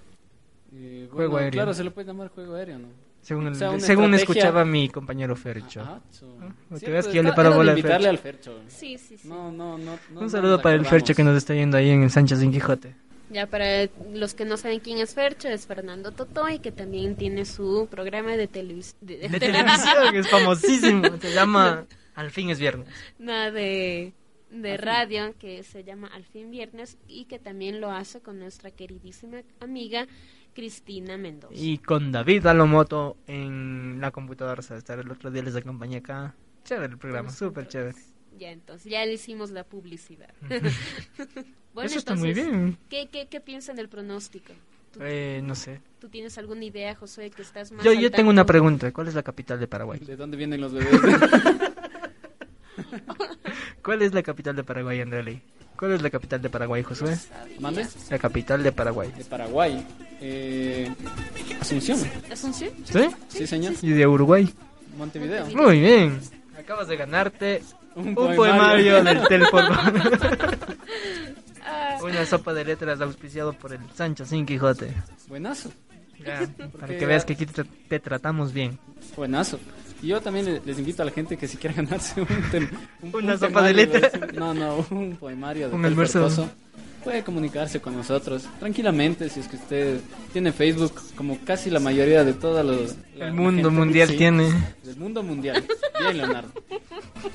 [0.73, 1.51] Eh, Juego aéreo.
[1.51, 2.87] Claro, se le puede llamar juego aéreo, ¿no?
[3.21, 5.81] Según, el- según estrategia- escuchaba mi compañero Fercho.
[5.81, 8.51] Ah, te Cierto, ves que yo le paro de bola al invitarle Fercho.
[8.51, 8.75] al Fercho.
[8.79, 9.27] Sí, sí, sí.
[9.27, 9.97] No, no, no.
[10.11, 10.85] no Un no saludo para el.
[10.85, 12.95] Fercho que nos está yendo ahí en el Sánchez Sin Quijote.
[13.29, 17.45] Ya para los que no saben quién es Fercho, es Fernando Totoy, que también tiene
[17.45, 21.03] su programa de, televis de, De televisión, es famosísimo.
[21.21, 22.87] Se llama Al fin es viernes.
[23.19, 24.11] no, de,
[24.49, 28.69] de radio, que se llama Al fin Viernes, y que también lo hace con nuestra
[28.71, 30.07] queridísima amiga
[30.53, 31.53] Cristina Mendoza.
[31.55, 34.59] Y con David Alomoto en la computadora.
[34.59, 36.35] O sea, estar el otro día les acompañé acá.
[36.63, 37.97] Chévere el programa, súper chévere.
[38.37, 40.33] Ya, entonces, ya le hicimos la publicidad.
[41.73, 42.77] bueno, Eso está muy entonces, bien.
[42.89, 44.53] ¿qué, qué, ¿Qué piensan del pronóstico?
[44.91, 45.81] ¿Tú, Eh, no sé.
[45.99, 48.91] tú tienes alguna idea, José, que estás más Yo, yo tengo una pregunta.
[48.91, 49.99] ¿Cuál es la capital de Paraguay?
[49.99, 50.89] ¿De dónde vienen los bebés?
[53.83, 55.41] ¿Cuál es la capital de Paraguay, Andreli?
[55.81, 57.17] ¿Cuál es la capital de Paraguay, Josué?
[57.59, 57.87] ¿Mande?
[58.11, 59.11] La capital de Paraguay.
[59.17, 59.83] De Paraguay.
[60.21, 60.93] Eh,
[61.59, 61.97] Asunción.
[62.31, 62.69] ¿Asunción?
[62.85, 62.99] ¿Sí?
[63.29, 63.73] Sí, señor.
[63.81, 64.47] ¿Y de Uruguay?
[64.95, 65.47] Montevideo.
[65.47, 66.19] Muy bien.
[66.55, 67.63] Acabas de ganarte
[67.95, 68.37] Un un poemario.
[68.37, 69.63] poemario del Telfor.
[71.63, 74.93] Ah, Una sopa de letras auspiciado por el Sancho Sin Quijote.
[75.27, 75.71] Buenazo.
[76.25, 76.47] Ya,
[76.79, 78.77] para que veas que aquí te, te tratamos bien.
[79.15, 79.59] Buenazo.
[80.03, 82.69] Y yo también le- les invito a la gente que si quiere ganarse un, tem-
[83.01, 84.33] un- Una un sopa de temario letras.
[84.33, 86.49] No, no, un poemario de Un almuerzo.
[87.03, 89.99] Puede comunicarse con nosotros tranquilamente si es que usted
[90.33, 92.95] tiene Facebook, como casi la mayoría de todos los...
[93.19, 94.43] El mundo gente- mundial sí, tiene.
[94.83, 95.63] Del mundo mundial.
[95.99, 96.51] Bien, Leonardo.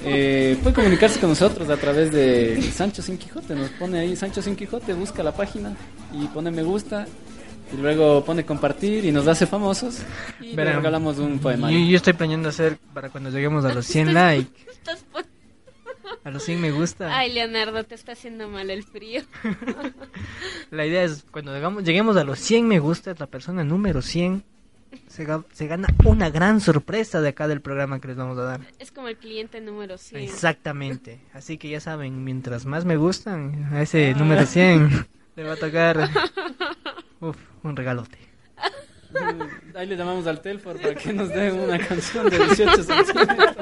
[0.04, 3.54] Eh, puede comunicarse con nosotros a través de Sancho Sin Quijote.
[3.56, 5.74] Nos pone ahí Sancho Sin Quijote, busca la página
[6.12, 7.06] y pone me gusta.
[7.72, 10.02] Y luego pone compartir y nos hace famosos.
[10.40, 11.86] Y le Verán, regalamos un Yo, poemario.
[11.88, 14.50] yo estoy planeando hacer para cuando lleguemos a los 100 likes,
[16.22, 17.16] a los 100 me gusta.
[17.16, 19.22] Ay, Leonardo, te está haciendo mal el frío.
[20.70, 24.42] La idea es cuando llegamos, lleguemos a los 100 me gusta, la persona número 100
[25.08, 28.60] se, se gana una gran sorpresa de acá del programa que les vamos a dar.
[28.78, 30.22] Es como el cliente número 100.
[30.22, 31.20] Exactamente.
[31.32, 35.06] Así que ya saben, mientras más me gustan, a ese número 100
[35.36, 36.10] le va a tocar
[37.20, 38.18] uf, un regalote.
[39.74, 43.56] Ahí le llamamos al Telfor para que nos dé una canción de 18 centímetros.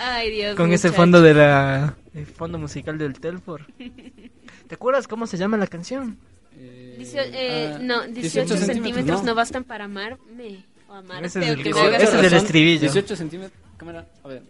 [0.00, 1.02] Ay, Dios Con ese muchacho.
[1.02, 3.66] fondo de la el fondo musical del Telfor.
[4.68, 6.16] ¿Te acuerdas cómo se llama la canción?
[6.58, 9.34] Eh, Dicio- eh, ah, no, 18, centímetros, no.
[9.34, 11.26] bastan para amarme o amarte.
[11.26, 12.80] Ese es o el que que- me hagas- ese es el estribillo.
[12.80, 13.60] 18 centímetros.
[13.76, 14.42] Cámara, a ver.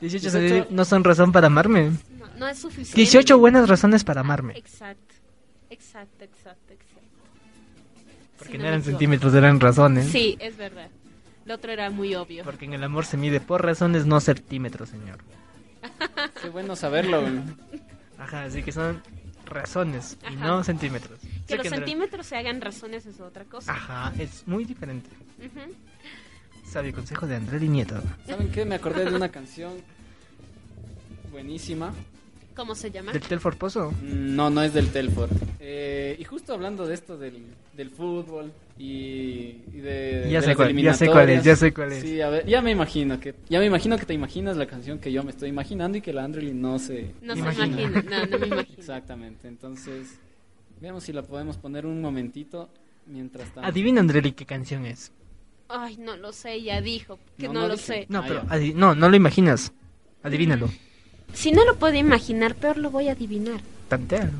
[0.00, 1.90] 18, 18 no son razón para amarme.
[2.18, 2.96] no, no es suficiente.
[2.96, 4.54] 18 buenas razones para amarme.
[4.58, 5.13] Exacto,
[5.94, 7.00] exacto, exacto, exacto.
[8.38, 10.08] Porque Si no me eran centímetros, eran razones.
[10.08, 10.88] Sí, es verdad.
[11.44, 12.42] Lo otro era muy obvio.
[12.44, 15.18] Porque en el amor se mide por razones, no centímetros, señor.
[16.42, 17.20] Qué bueno saberlo.
[17.20, 17.38] güey.
[18.18, 19.02] Ajá, así que son
[19.46, 20.46] razones y Ajá.
[20.46, 21.18] no centímetros.
[21.20, 23.72] Que Sé los realidad- centímetros se hagan razones es otra cosa.
[23.72, 25.10] Ajá, es muy diferente.
[25.38, 25.74] Ujú.
[26.66, 28.02] Sabio consejo de André Nieto.
[28.26, 28.64] ¿Saben qué?
[28.64, 29.74] Me acordé de una canción
[31.30, 31.92] buenísima.
[32.54, 33.12] ¿Cómo se llama?
[33.12, 33.90] ¿Del Telfor Pozo?
[33.90, 35.28] Mm, No, no es del Telfor.
[35.58, 37.42] Eh, y justo hablando de esto del,
[37.76, 41.56] del fútbol y, y de, Ya de sé las cuál- ya sé cuál es, ya
[41.56, 42.02] sé cuál es.
[42.02, 44.98] Sí, a ver, ya me imagino que ya me imagino que te imaginas la canción
[45.00, 47.80] que yo me estoy imaginando y que la Andrely no se No se Imagina.
[47.82, 48.02] imagina.
[48.20, 48.78] No, no me imagino.
[48.78, 49.48] Exactamente.
[49.48, 50.18] Entonces,
[50.80, 52.68] veamos si la podemos poner un momentito
[53.06, 53.68] mientras tanto.
[53.68, 55.10] Adivina, Andreli, qué canción es.
[55.68, 57.86] Ay, no lo sé, ya dijo que No, no, no lo dije.
[57.86, 58.06] sé.
[58.10, 58.44] No, Ah, pero
[58.76, 59.72] no, no lo imaginas.
[60.22, 60.68] Adivínalo.
[61.32, 63.60] Si no lo puedo imaginar, peor lo voy a adivinar.
[63.88, 64.30] Tantea.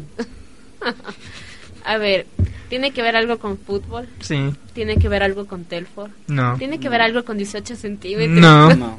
[1.84, 2.26] A ver,
[2.68, 6.56] tiene que ver algo con fútbol, Sí, tiene que ver algo con Telfor, no.
[6.56, 8.38] tiene que ver algo con 18 centímetros.
[8.40, 8.74] No.
[8.74, 8.98] No.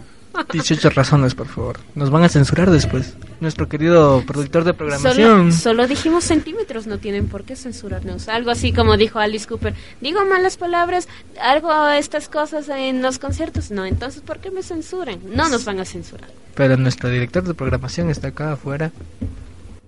[0.51, 1.77] 18 razones, por favor.
[1.95, 3.15] Nos van a censurar después.
[3.39, 5.51] Nuestro querido productor de programación.
[5.51, 8.27] solo dijimos centímetros, no tienen por qué censurarnos.
[8.27, 9.73] Algo así como dijo Alice Cooper.
[10.01, 11.07] Digo malas palabras,
[11.41, 13.71] algo estas cosas en los conciertos.
[13.71, 15.19] No, entonces ¿por qué me censuran?
[15.33, 16.29] No nos van a censurar.
[16.55, 18.91] Pero nuestro director de programación está acá afuera.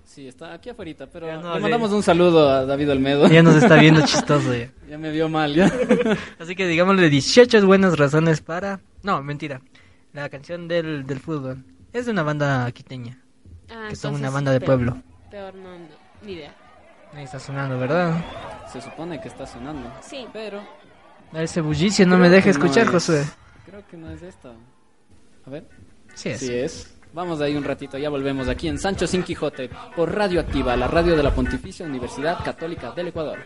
[0.06, 3.28] Sí, está aquí afuera, pero no, le- mandamos un saludo a David Olmedo.
[3.30, 4.70] Ya nos está viendo chistoso ya.
[4.89, 5.72] Ya me vio mal, ya.
[6.39, 8.80] Así que digámosle 18 buenas razones para...
[9.04, 9.62] No, mentira.
[10.18, 11.63] La canción del, del fútbol
[11.93, 13.22] es de una banda quiteña.
[13.70, 14.65] Ah, que son una banda de peor.
[14.65, 15.03] pueblo.
[15.30, 15.86] Peor no, no,
[16.24, 16.55] ni idea.
[17.13, 18.20] Ahí está sonando, ¿verdad?
[18.74, 19.88] Se supone que está sonando.
[20.01, 20.26] Sí.
[20.34, 20.59] Pero
[21.34, 22.91] A ese bullicio no Creo me deja que no escuchar, es.
[22.93, 23.26] Josué.
[23.68, 24.53] creo que no es esta.
[25.45, 25.70] A ver.
[26.15, 26.39] Sí es.
[26.39, 26.99] Sí es.
[27.13, 30.76] Vamos de ahí un ratito, ya volvemos aquí en Sancho Sin Quijote por Radio Activa,
[30.76, 33.38] la radio de la Pontificia Universidad Católica del Ecuador.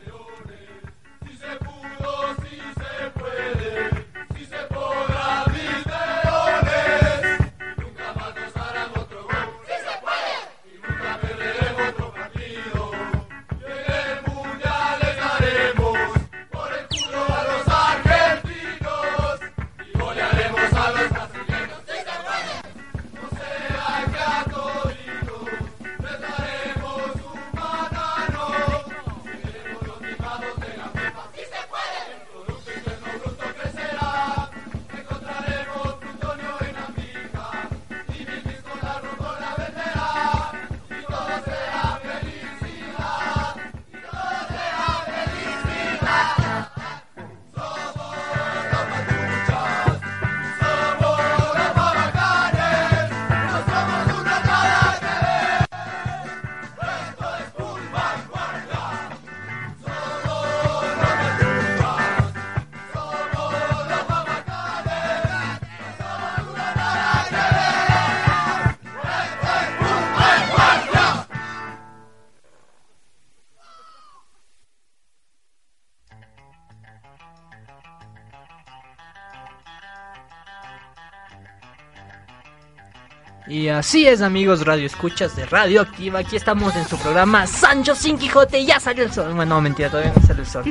[83.52, 86.20] Y así es, amigos Radio Escuchas de Radio Activa.
[86.20, 88.64] Aquí estamos en su programa Sancho Sin Quijote.
[88.64, 89.34] Ya salió el sol.
[89.34, 90.64] Bueno, no, mentira, todavía no sale el sol.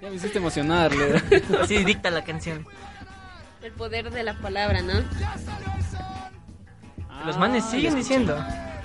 [0.00, 0.92] Ya me hiciste emocionar.
[1.60, 2.64] Así dicta la canción.
[3.62, 4.92] El poder de la palabra, ¿no?
[7.26, 8.38] Los manes Ah, siguen diciendo.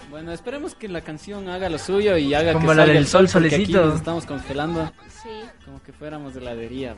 [0.09, 2.97] Bueno, esperemos que la canción haga lo suyo y haga Como que la salga del
[3.03, 3.85] el sol, sol porque aquí solecito.
[3.85, 4.91] nos estamos congelando
[5.21, 5.29] Sí.
[5.65, 6.95] como que fuéramos de heladería.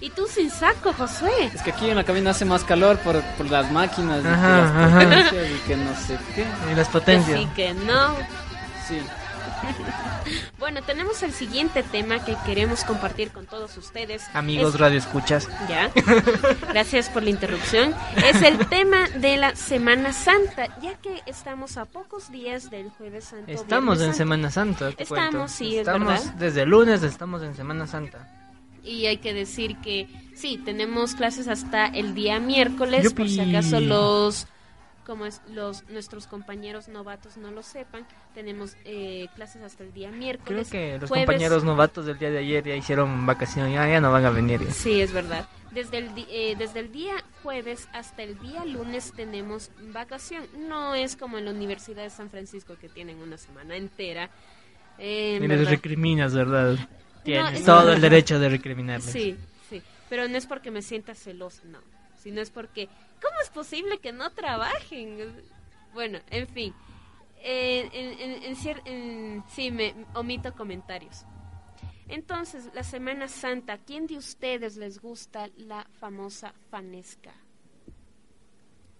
[0.00, 1.50] Y tú sin saco, Josué.
[1.54, 4.32] Es que aquí en la cabina hace más calor por, por las máquinas y por
[4.32, 4.98] Ajá, las ajá.
[5.04, 6.46] potencias y que no sé qué.
[6.70, 7.50] Y las Así potencias.
[7.54, 8.14] que no.
[8.88, 8.98] Sí.
[10.58, 14.22] Bueno, tenemos el siguiente tema que queremos compartir con todos ustedes.
[14.34, 15.48] Amigos Es- Radio Escuchas.
[15.68, 15.90] Ya.
[16.68, 17.94] Gracias por la interrupción.
[18.16, 23.24] Es el tema de la Semana Santa, ya que estamos a pocos días del Jueves
[23.24, 23.50] Santo.
[23.50, 24.16] Estamos en Santo.
[24.18, 24.92] Semana Santa.
[24.92, 25.48] te Estamos, cuento.
[25.48, 26.34] sí, es Estamos verdad.
[26.34, 28.18] desde el lunes, estamos en Semana Santa.
[28.84, 33.80] Y hay que decir que sí, tenemos clases hasta el día miércoles, por si acaso
[33.80, 34.46] los
[35.06, 40.08] como es, los nuestros compañeros novatos no lo sepan, tenemos eh, clases hasta el día
[40.10, 40.70] Creo miércoles.
[40.70, 43.74] que los jueves- compañeros novatos del día de ayer ya hicieron vacaciones.
[43.74, 44.60] Ya, ya no van a venir.
[44.64, 44.70] ya.
[44.70, 45.48] Sí, es verdad.
[45.72, 50.44] Desde el, eh, desde el día jueves hasta el día lunes tenemos vacación.
[50.68, 54.30] No es como en la Universidad de San Francisco que tienen una semana entera.
[54.98, 56.76] Eh, Y les recriminas, ¿verdad?
[57.24, 59.10] Tienes es- todo el derecho de recriminarles.
[59.10, 59.36] Sí,
[59.68, 59.82] sí.
[60.08, 61.78] Pero no es porque me sienta celosa, no.
[62.18, 62.86] Sino es porque,
[63.22, 65.32] ¿cómo es posible que no trabajen?
[65.94, 66.74] Bueno, en fin.
[67.42, 68.56] Eh, en, en-
[68.86, 71.24] en- sí, me omito comentarios.
[72.08, 77.32] Entonces, la Semana Santa, ¿quién de ustedes les gusta la famosa fanesca?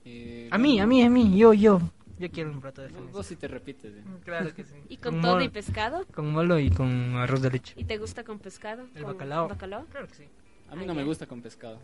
[0.05, 1.37] Eh, A mí, a mí, a mí.
[1.37, 1.81] Yo, yo.
[2.21, 3.11] Yo quiero un plato de fanes.
[3.13, 3.95] vos sí te repites.
[3.95, 4.03] eh.
[4.25, 4.75] Claro que sí.
[4.89, 6.07] ¿Y con Con todo mol- y pescado?
[6.15, 7.75] Con molo y con arroz de leche.
[7.77, 8.87] ¿Y te gusta con pescado?
[8.95, 9.49] El ¿Con bacalao.
[9.49, 9.87] bacalao?
[9.87, 10.25] Claro que sí.
[10.71, 11.79] A mí Ah, no me gusta con pescado.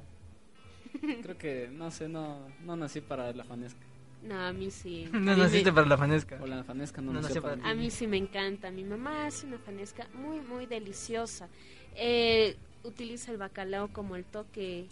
[1.23, 3.81] Creo que, no sé, no, no nací para la fanesca.
[4.23, 5.09] No, a mí sí.
[5.13, 6.39] No mí naciste me- para la fanesca.
[6.43, 7.83] O la fanesca no, No nació para para A mí.
[7.85, 8.71] mí sí me encanta.
[8.71, 11.49] Mi mamá hace una fanesca muy, muy deliciosa.
[11.95, 14.87] Eh, utiliza el bacalao como el toque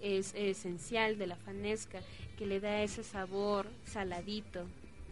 [0.00, 2.00] es, esencial de la fanesca,
[2.38, 4.64] que le da ese sabor saladito,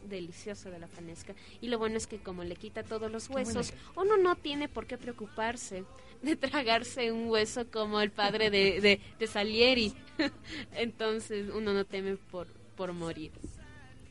[0.08, 1.34] delicioso de la fanesca.
[1.60, 4.86] Y lo bueno es que como le quita todos los huesos, uno no tiene por
[4.86, 5.84] qué preocuparse
[6.22, 9.92] de tragarse un hueso como el padre de, de, de Salieri.
[10.72, 13.32] Entonces uno no teme por, por morir.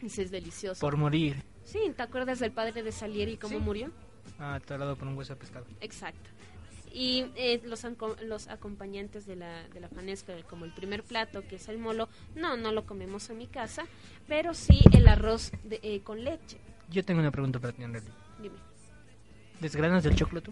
[0.02, 0.80] Es delicioso.
[0.80, 1.42] Por morir.
[1.64, 3.64] Sí, ¿te acuerdas del padre de Salieri cómo Sí.
[3.64, 3.92] murió?
[4.40, 5.66] Ah, atorado por un hueso de pescado.
[5.82, 6.30] Exacto.
[7.00, 7.86] Y eh, los,
[8.24, 12.10] los acompañantes de la, de la fanesca, como el primer plato, que es el molo,
[12.36, 13.86] no, no lo comemos en mi casa,
[14.28, 16.58] pero sí el arroz de- eh, con leche.
[16.90, 18.04] Yo tengo una pregunta para ti, Andrés.
[18.42, 18.56] Dime.
[19.60, 20.52] ¿Desgranas del choclo tú?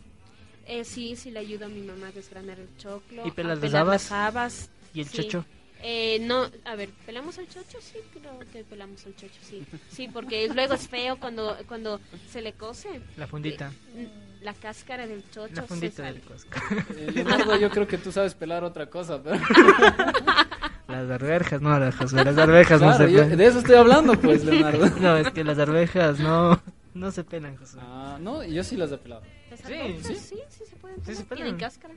[0.67, 3.25] Eh, sí, sí le ayudo a mi mamá a desgranar el choclo.
[3.25, 4.69] ¿Y pelas a las habas.
[4.93, 5.23] ¿Y el Sí.
[5.23, 5.45] chocho?
[5.81, 7.77] Eh, no, a ver, ¿pelamos el chocho?
[7.79, 9.63] Sí, creo que pelamos el chocho, sí.
[9.89, 11.99] Sí, porque luego es feo cuando, cuando
[12.29, 13.01] se le cose.
[13.17, 13.71] La fundita.
[13.95, 14.07] Eh,
[14.41, 16.49] La cáscara del chocho La fundita del cosco.
[16.95, 19.37] Eh, Leonardo, yo creo que tú sabes pelar otra cosa, pero...
[20.87, 23.35] Las arvejas, no, las, las arvejas no se pelan.
[23.37, 24.87] de eso estoy hablando, pues, Leonardo.
[25.01, 26.61] No, es que las arvejas no,
[26.93, 27.79] no se pelan, José.
[27.81, 29.23] Ah, no, yo sí las he pelado.
[29.49, 30.15] Las Sí, arvejas, sí.
[30.15, 31.43] sí, sí, se pueden Sí, se pelan.
[31.43, 31.93] Tienen cáscara.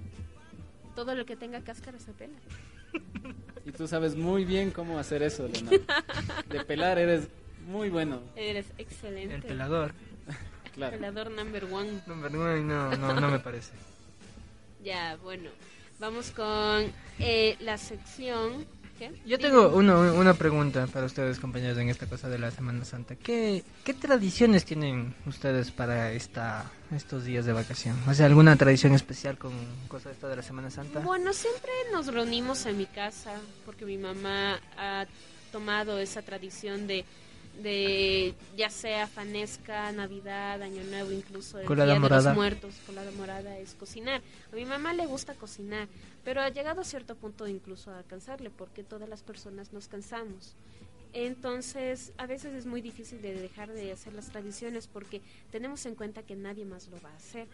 [0.96, 2.38] Todo lo que tenga cáscara se pela.
[3.64, 5.84] Y tú sabes muy bien cómo hacer eso, Leonardo.
[6.48, 7.28] De pelar eres
[7.66, 9.34] muy bueno, Eres excelente.
[9.34, 9.92] El pelador.
[10.74, 10.96] claro.
[10.96, 12.00] Pelador number one.
[12.06, 13.72] No, no, no, no, no me parece.
[14.82, 15.50] Ya, bueno.
[16.00, 18.64] Vamos con eh, la sección.
[18.98, 19.12] ¿Qué?
[19.24, 23.14] Yo tengo uno- una pregunta para ustedes, compañeros, en esta cosa de la Semana Santa.
[23.14, 27.96] ¿Qué, qué tradiciones tienen ustedes para esta estos días de vacación?
[28.08, 29.52] O sea, ¿alguna tradición especial con
[29.86, 30.98] cosa de esta de la Semana Santa?
[31.00, 33.34] Bueno, siempre nos reunimos en mi casa
[33.64, 35.06] porque mi mamá ha
[35.52, 37.04] tomado esa tradición de,
[37.62, 43.10] de ya sea fanesca, Navidad, Año Nuevo, incluso el Colada Día de los Muertos, colada
[43.12, 44.22] morada es cocinar.
[44.52, 45.88] A mi mamá le gusta cocinar,
[46.24, 50.54] pero ha llegado a cierto punto incluso a cansarle porque todas las personas nos cansamos.
[51.12, 55.94] Entonces, a veces es muy difícil de dejar de hacer las tradiciones porque tenemos en
[55.94, 57.48] cuenta que nadie más lo va a hacer.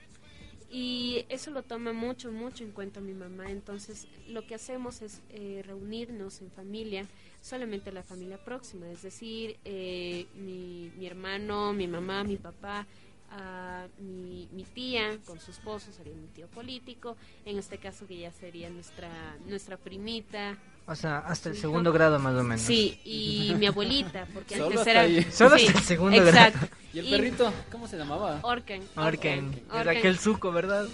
[0.71, 3.51] Y eso lo toma mucho, mucho en cuenta mi mamá.
[3.51, 7.07] Entonces, lo que hacemos es eh, reunirnos en familia,
[7.45, 12.87] solamente la familia próxima, es decir, eh, mi, mi hermano, mi mamá, mi papá,
[13.33, 18.17] ah, mi, mi tía con su esposo, sería mi tío político, en este caso que
[18.17, 19.11] ya sería nuestra,
[19.47, 20.57] nuestra primita.
[20.87, 21.61] O sea, hasta el Sí.
[21.61, 22.63] segundo grado más o menos.
[22.63, 25.03] Sí, y mi abuelita, porque Solo antes era...
[25.03, 25.23] ahí.
[25.31, 26.59] Solo sí, hasta el segundo exacto.
[26.61, 26.75] grado.
[26.95, 27.53] ¿Y el perrito?
[27.71, 28.39] ¿Cómo se llamaba?
[28.43, 28.83] Orken.
[28.97, 29.63] Orken.
[29.69, 29.97] Era Orken.
[29.99, 30.87] aquel suco, ¿verdad?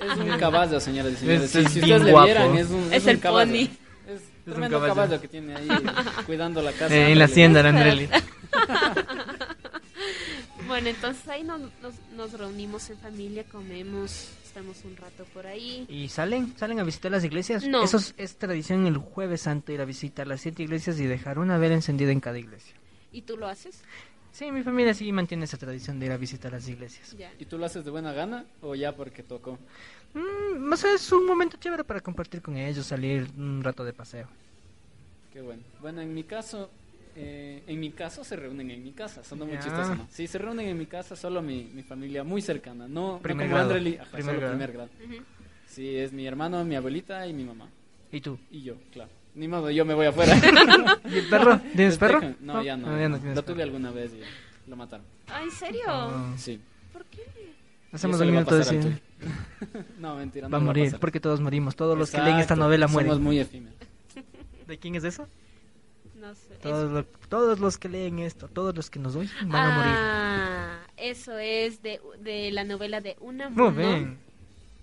[0.00, 1.42] Es un caballo, señoras y señores.
[1.42, 3.52] Es- es si ustedes le vieran, es un, Es un el caballo.
[3.52, 3.68] pony.
[4.50, 4.94] Es un caballo.
[4.94, 5.20] caballo.
[5.20, 5.68] que tiene ahí
[6.26, 6.94] cuidando la casa.
[6.94, 8.08] Eh, en la hacienda, la Andreli.
[10.66, 15.86] Bueno, entonces ahí nos, nos, nos reunimos en familia, comemos, estamos un rato por ahí.
[15.88, 16.54] ¿Y salen?
[16.58, 17.66] ¿Salen a visitar las iglesias?
[17.66, 17.82] No.
[17.82, 21.38] Eso es, es tradición el jueves santo ir a visitar las siete iglesias y dejar
[21.38, 22.74] una vela encendida en cada iglesia.
[23.12, 23.82] ¿Y tú lo haces?
[24.30, 27.16] Sí, mi familia sí mantiene esa tradición de ir a visitar las iglesias.
[27.18, 27.32] Ya.
[27.38, 29.58] ¿Y tú lo haces de buena gana o ya porque tocó?
[30.14, 33.92] Mm, o sea, es un momento chévere para compartir con ellos, salir un rato de
[33.92, 34.26] paseo.
[35.32, 35.62] Qué bueno.
[35.80, 36.70] Bueno, en mi caso,
[37.14, 39.60] eh, en mi caso se reúnen en mi casa, son muy Ya.
[39.60, 40.06] chistoso, ¿no?
[40.10, 43.50] Sí, se reúnen en mi casa solo mi, mi familia muy cercana, no, Primer no
[43.52, 43.70] como grado.
[43.74, 44.52] Andreli, ajá, Primer solo grado.
[44.54, 44.90] primer grado.
[45.04, 45.24] Ujú.
[45.66, 47.68] Sí, es mi hermano, mi abuelita y mi mamá.
[48.10, 48.38] ¿Y tú?
[48.50, 49.10] Y yo, claro.
[49.34, 50.34] Ni modo, yo me voy afuera.
[51.04, 51.60] ¿Y el perro?
[51.76, 52.20] ¿Tienes perro?
[52.40, 52.88] No, ya no.
[52.88, 53.62] No, ya no lo tuve perro.
[53.62, 55.04] alguna vez y lo mataron.
[55.28, 55.82] Ah, ¿en serio?
[55.88, 56.34] Oh.
[56.36, 56.58] Sí.
[56.92, 57.22] ¿Por qué?
[57.92, 58.64] Hacemos un minuto de
[59.98, 60.48] no, mentira.
[60.48, 61.00] no Va a morir, pasar.
[61.00, 61.74] porque todos morimos.
[61.76, 63.22] Todos los que leen esta novela Somos mueren.
[63.22, 63.78] muy efímeros.
[64.66, 65.26] ¿De quién es eso?
[66.14, 66.54] No sé.
[66.62, 69.76] Todos, Es- lo- todos los que leen esto, todos los que nos oyen van a
[69.76, 69.92] morir.
[69.96, 74.18] Ah, eso es de, de la novela de Una Muy bien.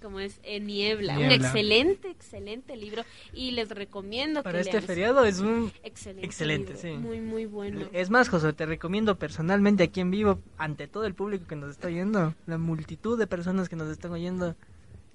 [0.05, 1.17] Como es En Niebla.
[1.17, 3.03] Un excelente, excelente libro.
[3.33, 4.83] Y les recomiendo Para que este lean.
[4.83, 5.71] feriado es un...
[5.83, 6.25] Excelente.
[6.25, 6.91] excelente, libro, sí.
[6.93, 7.87] Muy, muy bueno.
[7.91, 11.71] Es más, José, te recomiendo personalmente aquí en vivo, ante todo el público que nos
[11.71, 14.55] está oyendo, la multitud de personas que nos están oyendo,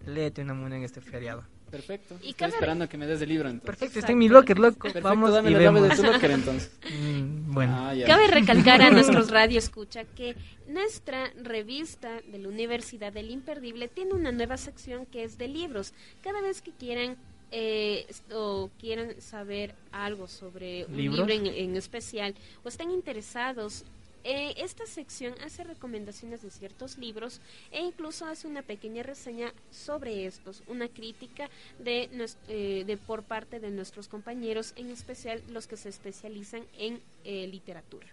[0.05, 1.45] léete una muna en este feriado.
[1.71, 2.17] Perfecto.
[2.23, 3.67] Y Estoy esperando que me des el libro entonces.
[3.67, 4.81] Perfecto, está en mi locker, loco.
[4.81, 6.71] Perfecto, Vamos dame y la llave de tu locker entonces.
[6.91, 8.07] Mm, bueno, Ah, ya.
[8.07, 10.35] Cabe recalcar a nuestros radio escucha que
[10.69, 15.93] nuestra revista de la Universidad del Imperdible tiene una nueva sección que es de libros.
[16.23, 17.17] Cada vez que quieran
[17.53, 21.27] eh, o quieran saber algo sobre un ¿Libros?
[21.29, 23.85] libro en, en especial o estén interesados,
[24.25, 27.41] eh, esta sección hace recomendaciones de ciertos libros
[27.71, 31.49] e incluso hace una pequeña reseña sobre estos, una crítica
[31.79, 32.09] de,
[32.49, 37.47] eh, de por parte de nuestros compañeros, en especial los que se especializan en eh,
[37.47, 38.07] literatura.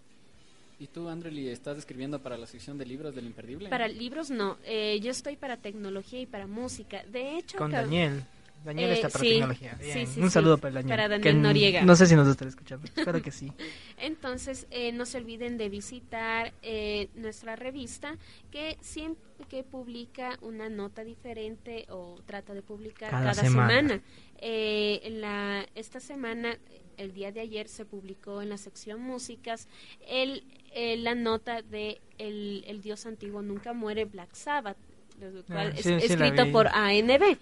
[0.80, 3.70] ¿Y tú, Andreli, estás escribiendo para la sección de libros del Imperdible?
[3.70, 7.04] Para libros no, eh, yo estoy para tecnología y para música.
[7.12, 8.24] De hecho, con Daniel.
[8.64, 9.78] Daniel Eh, está para sí, tecnología.
[9.80, 10.08] sí, Bien.
[10.08, 11.20] sí, Un saludo para el Daniel.
[11.20, 11.82] Para Noriega.
[11.84, 12.86] No sé si nos estará escuchando.
[12.96, 13.52] Espero que sí.
[13.98, 18.18] Entonces, eh, no se olviden de visitar eh, nuestra revista
[18.52, 23.80] que siempre que publica una nota diferente o trata de publicar Cada cada, semana.
[23.82, 24.02] semana.
[24.40, 26.58] Eh, la, esta semana,
[26.98, 29.68] el día de ayer, se publicó en la sección músicas
[30.08, 30.44] el,
[30.74, 34.78] eh, la nota de el, el Dios antiguo nunca muere, Black Sabbath,
[35.20, 37.38] lo cual Ah, es escrito por ANB.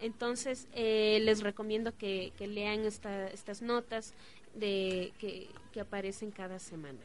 [0.00, 4.12] Entonces, eh, les recomiendo que, que lean esta- estas notas
[4.54, 6.98] de que, que aparecen cada semana.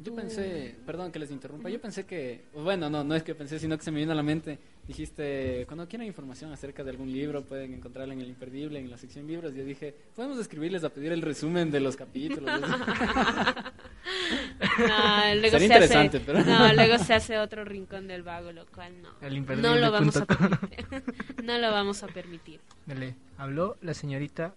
[0.00, 3.58] Yo pensé, perdón que les interrumpa, yo pensé que, bueno, no, no es que pensé,
[3.58, 4.56] sino que se me vino a la mente.
[4.86, 8.96] Dijiste, cuando quieran información acerca de algún libro, pueden encontrarla en el Imperdible, en la
[8.96, 9.54] sección libros.
[9.56, 12.60] Yo dije, podemos escribirles a pedir el resumen de los capítulos.
[14.60, 18.52] No, luego Sería se interesante, hace, pero- no, luego se hace otro rincón del vago,
[18.52, 19.10] lo cual no.
[19.20, 20.86] El no lo vamos a permitir.
[21.44, 22.60] no lo vamos a permitir.
[22.86, 24.54] Dale, habló la señorita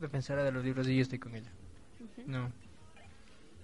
[0.00, 1.50] defensora de los libros y yo estoy con ella.
[2.26, 2.50] No,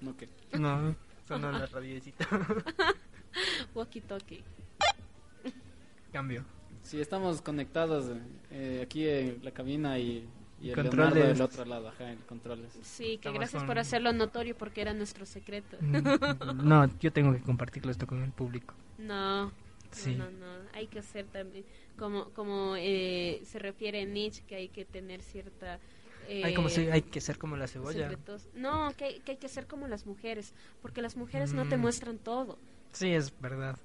[0.01, 0.29] no, ¿qué?
[0.59, 0.95] no,
[1.27, 2.27] sonó la radiecita.
[3.75, 4.43] Walkie talkie.
[6.13, 6.45] Cambio.
[6.83, 8.07] Sí, estamos conectados
[8.51, 10.27] eh, aquí en la cabina y,
[10.61, 11.15] y el Controles.
[11.15, 12.73] Leonardo del otro lado, ajá, en controles.
[12.83, 15.77] Sí, que Estamos gracias con- por hacerlo notorio porque era nuestro secreto.
[15.81, 15.83] Mm,
[16.69, 18.75] No, yo tengo que compartirlo esto con el público.
[18.99, 19.51] No,
[19.91, 20.15] Sí.
[20.15, 20.69] no, no, no.
[20.75, 21.65] Hay que hacer también,
[21.99, 25.81] como, como eh, se refiere Nietzsche, que hay que tener cierta...
[26.29, 28.09] eh, hay, como se- hay que ser como la cebolla.
[28.09, 28.47] secretos.
[28.55, 31.77] No, que, hay- que hay que ser como las mujeres, porque las mujeres no te
[31.77, 31.81] Mm.
[31.81, 32.59] muestran todo.
[32.93, 33.79] Sí, es verdad.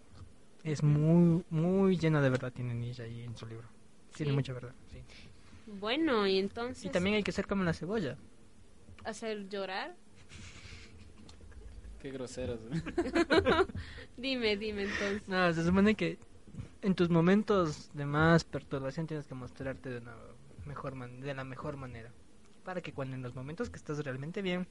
[0.63, 3.67] Es muy, muy lleno de verdad tiene Nietzsche ahí en su libro.
[4.15, 4.35] Tiene Sí.
[4.35, 4.99] mucha verdad, sí.
[5.67, 6.85] Bueno, y entonces...
[6.85, 8.17] Y también hay que ser como la cebolla.
[9.03, 9.95] Hacer llorar.
[12.01, 12.59] Qué groseros.
[14.17, 15.27] dime, dime entonces.
[15.27, 16.19] No, se supone que
[16.81, 20.15] en tus momentos de más perturbación tienes que mostrarte de, una
[20.65, 22.11] mejor man- de la mejor manera.
[22.63, 24.67] Para que cuando en los momentos que estás realmente bien,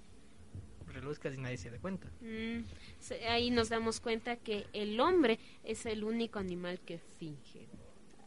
[0.92, 2.08] reluzcas y nadie se dé cuenta.
[2.20, 2.60] Mm,
[3.28, 7.66] ahí nos damos cuenta que el hombre es el único animal que finge.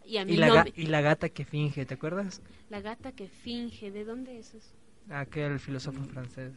[0.08, 2.42] Y a mí Y la, no ga- me- y la gata que finge, ¿te acuerdas?
[2.70, 4.74] La gata que finge, ¿de dónde es eso?
[5.10, 6.54] Aquel filósofo francés.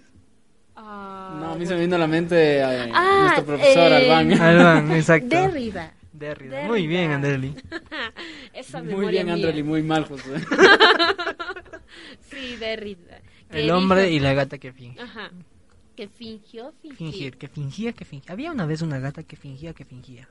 [0.77, 2.63] Ah, No, a mí se me vino a la mente eh,
[2.95, 4.33] Ah, nuestro profesor eh, Albán.
[4.41, 5.29] Alban, exacto.
[5.29, 5.95] Derrida.
[6.13, 6.65] Derrida.
[6.67, 7.55] Muy bien, Andreli.
[8.53, 9.35] Esa Muy bien, mía.
[9.35, 10.35] Andreli, muy mal, José.
[12.21, 13.21] Sí, Derrida.
[13.51, 15.01] El hombre dijo- y la gata que finge.
[15.01, 15.31] Ajá.
[15.97, 16.97] Que fingió fingir.
[16.97, 18.33] Fingir, que fingía que fingía.
[18.33, 20.29] Había una vez una gata que fingía que fingía.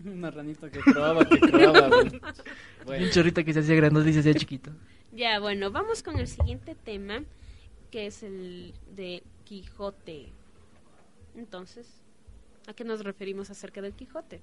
[0.04, 1.88] Una ranita que probaba, que probaba.
[1.88, 2.20] güey.
[2.86, 3.04] Bueno.
[3.06, 4.70] Un chorrito que se hacía grandote y se hacía chiquito.
[5.12, 7.24] Ya, bueno, vamos con el siguiente tema,
[7.90, 10.28] que es el de Quijote.
[11.36, 11.86] Entonces,
[12.66, 14.40] ¿a qué nos referimos acerca del Quijote?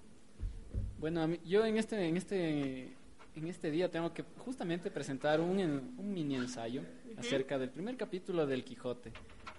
[1.00, 2.94] Bueno, a mí- yo en este, en este,
[3.36, 6.82] en este día tengo que justamente presentar un, en- un mini ensayo
[7.18, 9.12] acerca del primer capítulo del Quijote.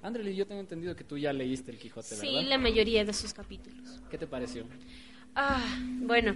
[0.02, 2.48] Andreli, yo tengo entendido que tú ya leíste el Quijote, Sí, ¿verdad?
[2.50, 4.00] la mayoría de sus capítulos.
[4.10, 4.64] ¿Qué te pareció?
[5.38, 5.62] Ah,
[6.00, 6.34] bueno,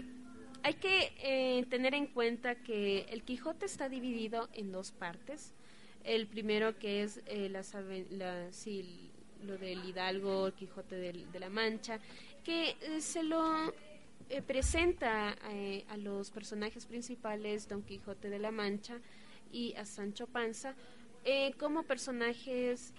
[0.62, 5.54] hay que eh, tener en cuenta que el Quijote está dividido en dos partes.
[6.04, 9.10] El primero que es eh, ave- la- sí,
[9.42, 11.98] lo del Hidalgo, el Quijote de la Mancha,
[12.44, 13.72] que eh, se lo
[14.46, 15.30] presenta
[15.88, 19.00] a los personajes principales, Don Quijote de la Mancha
[19.50, 20.74] y a Sancho Panza,
[21.58, 22.92] como personajes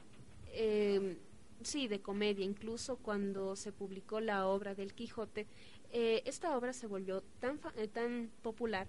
[1.63, 2.43] sí, de comedia.
[2.43, 5.47] Incluso cuando se publicó la obra del Quijote,
[5.91, 8.87] eh, esta obra se volvió tan, eh, tan popular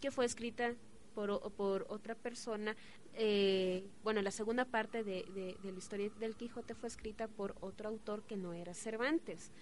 [0.00, 0.74] que fue escrita
[1.14, 2.76] por, por otra persona.
[3.14, 7.88] eh, bueno, la segunda parte de, de- la historia del Quijote fue escrita por otro
[7.88, 9.52] autor que no era Cervantes.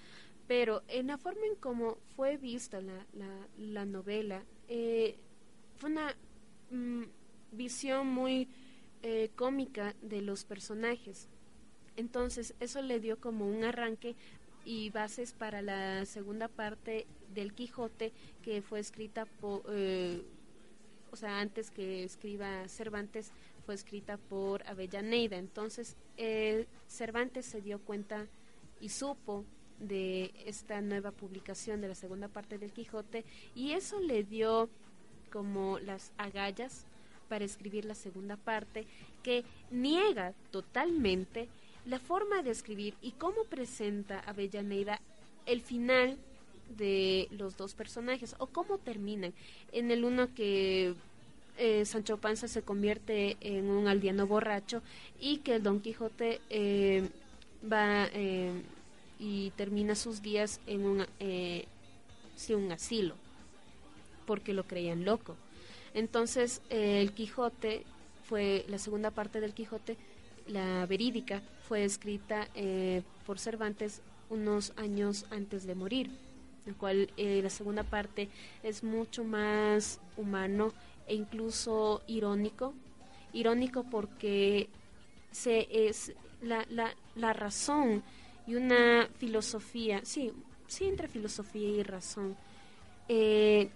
[0.48, 4.44] Pero en la forma en cómo fue vista la, la, la novela,
[5.76, 6.16] fue una
[6.70, 7.02] mm,
[7.52, 8.48] visión muy
[9.34, 11.28] cómica de los personajes.
[11.96, 14.16] Entonces, eso le dio como un arranque
[14.64, 20.22] y bases para la segunda parte del Quijote que fue escrita por, eh,
[21.10, 23.32] o sea, antes que escriba Cervantes,
[23.64, 25.36] fue escrita por Avellaneda.
[25.36, 28.26] Entonces, eh, Cervantes se dio cuenta
[28.80, 29.44] y supo
[29.78, 34.68] de esta nueva publicación de la segunda parte del Quijote y eso le dio
[35.30, 36.86] como las agallas
[37.28, 38.86] para escribir la segunda parte
[39.22, 41.48] que niega totalmente
[41.86, 45.00] la forma de escribir y cómo presenta Avellaneda
[45.46, 46.16] el final
[46.76, 49.32] de los dos personajes o cómo terminan.
[49.72, 50.94] En el uno que
[51.58, 54.82] eh, Sancho Panza se convierte en un aldeano borracho
[55.20, 57.08] y que el Don Quijote eh,
[57.70, 58.52] va eh,
[59.18, 61.66] y termina sus días en un, eh,
[62.36, 63.14] sí, un asilo
[64.26, 65.36] porque lo creían loco.
[65.94, 67.84] Entonces, eh, el Quijote
[68.24, 69.96] fue la segunda parte del Quijote,
[70.46, 71.42] la verídica,
[71.72, 76.10] fue escrita eh, por Cervantes unos años antes de morir,
[76.66, 78.28] el cual eh, la segunda parte
[78.62, 80.74] es mucho más humano
[81.06, 82.74] e incluso irónico,
[83.32, 84.68] irónico porque
[85.30, 86.12] se es
[86.42, 88.02] la, la, la razón
[88.46, 90.30] y una filosofía, sí,
[90.66, 92.36] sí entre filosofía y razón,
[93.08, 93.70] eh,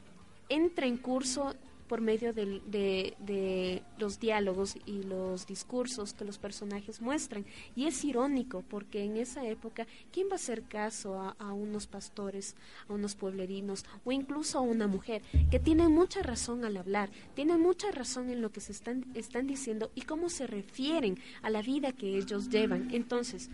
[0.51, 1.55] entra en curso
[1.87, 7.45] por medio de, de los diálogos y los discursos que los personajes muestran.
[7.74, 12.57] Y es irónico porque en esa época, ¿quién va a hacer caso a, unos pastores,
[12.89, 17.57] a unos pueblerinos o incluso a una mujer que tiene mucha razón al hablar, tiene
[17.57, 21.93] mucha razón en lo que se están, diciendo y cómo se refieren a la vida
[21.93, 22.89] que ellos llevan?
[22.93, 23.51] Entonces,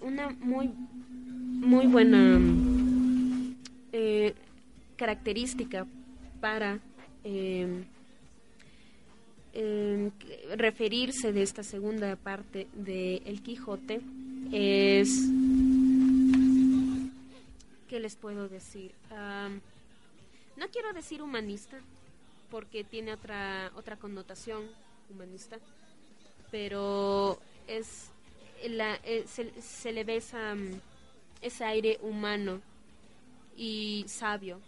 [0.00, 2.38] una muy, muy buena
[3.92, 4.34] eh,
[4.96, 5.86] característica
[6.40, 6.80] para
[7.28, 7.84] eh,
[9.52, 10.10] eh,
[10.56, 14.00] referirse de esta segunda parte de El Quijote
[14.52, 15.28] es
[17.88, 18.92] ¿qué les puedo decir?
[19.10, 21.80] No quiero decir humanista
[22.48, 24.62] porque tiene otra otra connotación
[25.10, 25.58] humanista,
[26.52, 28.12] pero es
[28.68, 30.54] la, eh, se, se le ve esa,
[31.42, 32.60] ese aire humano
[33.56, 34.60] y sabio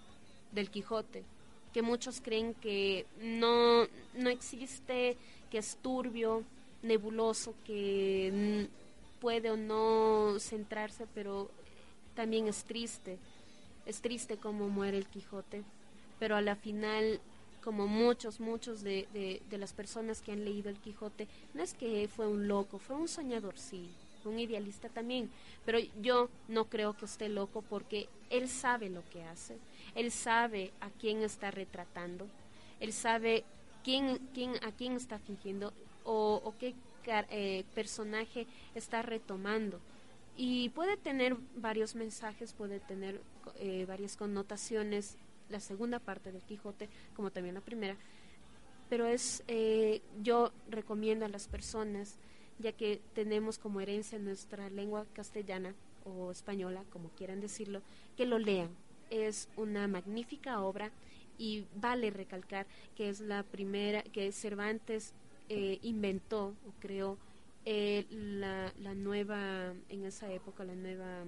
[0.50, 1.22] del Quijote,
[1.72, 5.16] que muchos creen que no, no existe,
[5.50, 6.44] que es turbio,
[6.82, 8.68] nebuloso, que
[9.20, 11.50] puede o no centrarse, pero
[12.14, 13.18] también es triste.
[13.86, 15.62] Es triste cómo muere el Quijote,
[16.18, 17.20] pero a la final,
[17.64, 22.06] como muchos, muchos de, de, las personas que han leído el Quijote, no es que
[22.08, 23.88] fue un loco, fue un soñador, sí,
[24.24, 25.30] un idealista también,
[25.64, 29.58] pero yo no creo que esté loco porque él sabe lo que hace,
[29.94, 32.26] él sabe a quién está retratando,
[32.80, 33.44] él sabe
[33.84, 35.72] quién, quién, a quién está fingiendo
[36.04, 36.74] o, qué
[37.06, 39.80] eh, personaje está retomando.
[40.36, 43.20] Y puede tener varios mensajes, puede tener
[43.56, 45.16] eh, varias connotaciones,
[45.48, 47.96] la segunda parte del Quijote, como también la primera,
[48.88, 52.16] pero es, eh, yo recomiendo a las personas,
[52.58, 57.82] ya que tenemos como herencia nuestra lengua castellana o española, como quieran decirlo,
[58.16, 58.70] que lo lean.
[59.10, 60.90] Es una magnífica obra
[61.38, 65.12] y vale recalcar que es la primera, que Cervantes
[65.48, 67.16] eh, inventó o creó
[67.64, 71.24] eh, la, la nueva, en esa época, la nueva,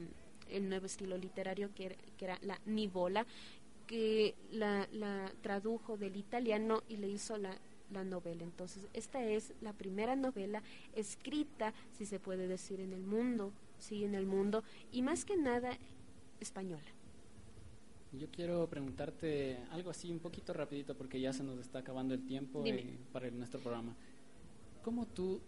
[0.51, 3.26] el nuevo estilo literario que era, que era la nivola,
[3.87, 7.57] que la, la tradujo del italiano y le hizo la,
[7.93, 8.43] la novela.
[8.45, 10.62] Entonces, esta es la primera novela
[10.95, 14.62] escrita, si se puede decir, en el mundo, sí, en el mundo,
[14.93, 15.76] y más que nada
[16.41, 16.82] española.
[18.12, 22.26] Yo quiero preguntarte algo así un poquito rapidito porque ya se nos está acabando el
[22.26, 23.95] tiempo eh, para el- nuestro programa.
[24.82, 25.41] ¿Cómo tú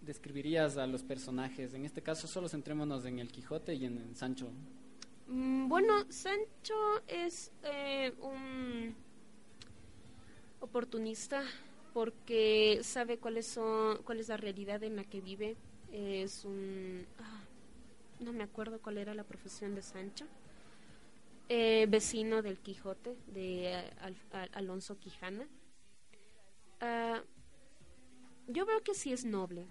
[0.00, 1.74] describirías a los personajes?
[1.74, 4.48] En este caso solo centrémonos en el Quijote y en Sancho.
[5.28, 6.74] Mm, Bueno, Sancho
[7.06, 8.94] es eh, un
[10.62, 11.42] oportunista
[11.92, 15.56] porque sabe cuáles son, cuál es la realidad en la que vive.
[15.92, 17.42] Es un, ah,
[18.20, 20.26] no me acuerdo cuál era la profesión de Sancho.
[21.48, 25.46] Eh, vecino del Quijote de eh, Al- Al- Alonso Quijana.
[26.80, 27.22] Ah,
[28.48, 29.66] yo veo que sí es noble,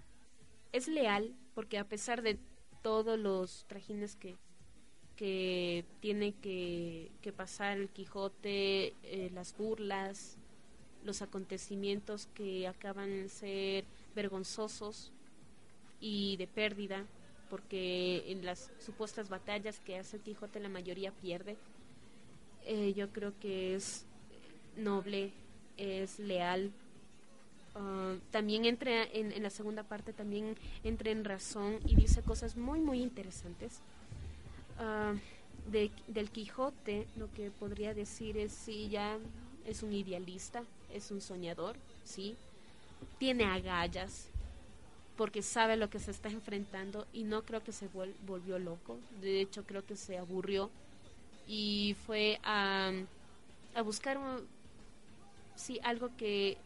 [0.72, 2.38] es leal porque a pesar de
[2.82, 4.36] todos los trajines que
[5.16, 10.38] que tiene que, que pasar el Quijote, eh, las burlas,
[11.04, 13.84] los acontecimientos que acaban en ser
[14.14, 15.10] vergonzosos
[16.00, 17.04] y de pérdida,
[17.48, 21.56] porque en las supuestas batallas que hace el Quijote la mayoría pierde.
[22.64, 24.04] Eh, yo creo que es
[24.76, 25.32] noble,
[25.76, 26.72] es leal.
[27.74, 32.80] Ah, también entra en, la segunda parte, también entra en razón y dice cosas muy,
[32.80, 33.80] muy interesantes.
[35.70, 39.16] De, del Quijote, lo que podría decir es si ya
[39.66, 42.36] es un idealista, es un soñador, sí,
[43.18, 44.28] tiene agallas,
[45.16, 47.88] porque sabe lo que se está enfrentando y no creo que se
[48.26, 50.70] volvió loco, de hecho creo que se aburrió
[51.46, 52.92] y fue a,
[53.74, 54.46] a buscar un-
[55.56, 56.56] sí, algo que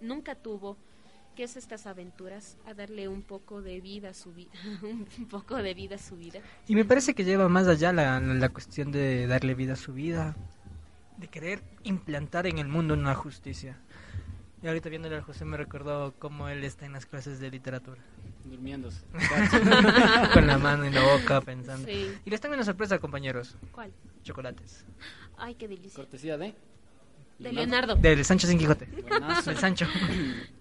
[0.00, 0.76] nunca tuvo,
[1.36, 4.50] que es estas aventuras, a darle un poco de vida a su vida,
[4.82, 6.40] un poco de vida a su vida.
[6.68, 9.92] Y me parece que lleva más allá la, la cuestión de darle vida a su
[9.94, 10.36] vida,
[11.22, 13.78] de querer implantar en el mundo una justicia.
[14.60, 18.00] Y ahorita viéndole al José me recordó cómo él está en las clases de literatura.
[18.44, 19.02] Durmiéndose.
[20.34, 21.86] Con la mano en la boca pensando.
[21.86, 22.12] Sí.
[22.24, 23.56] Y les tengo una sorpresa, compañeros.
[23.70, 23.92] ¿Cuál?
[24.24, 24.84] Chocolates.
[25.38, 25.94] Ay, qué delicia.
[25.96, 26.54] Cortesía de...
[27.38, 27.94] De Leonardo.
[27.96, 28.86] Del Sancho sin Quijote.
[29.08, 29.50] Buenazo.
[29.50, 29.86] Del Sancho.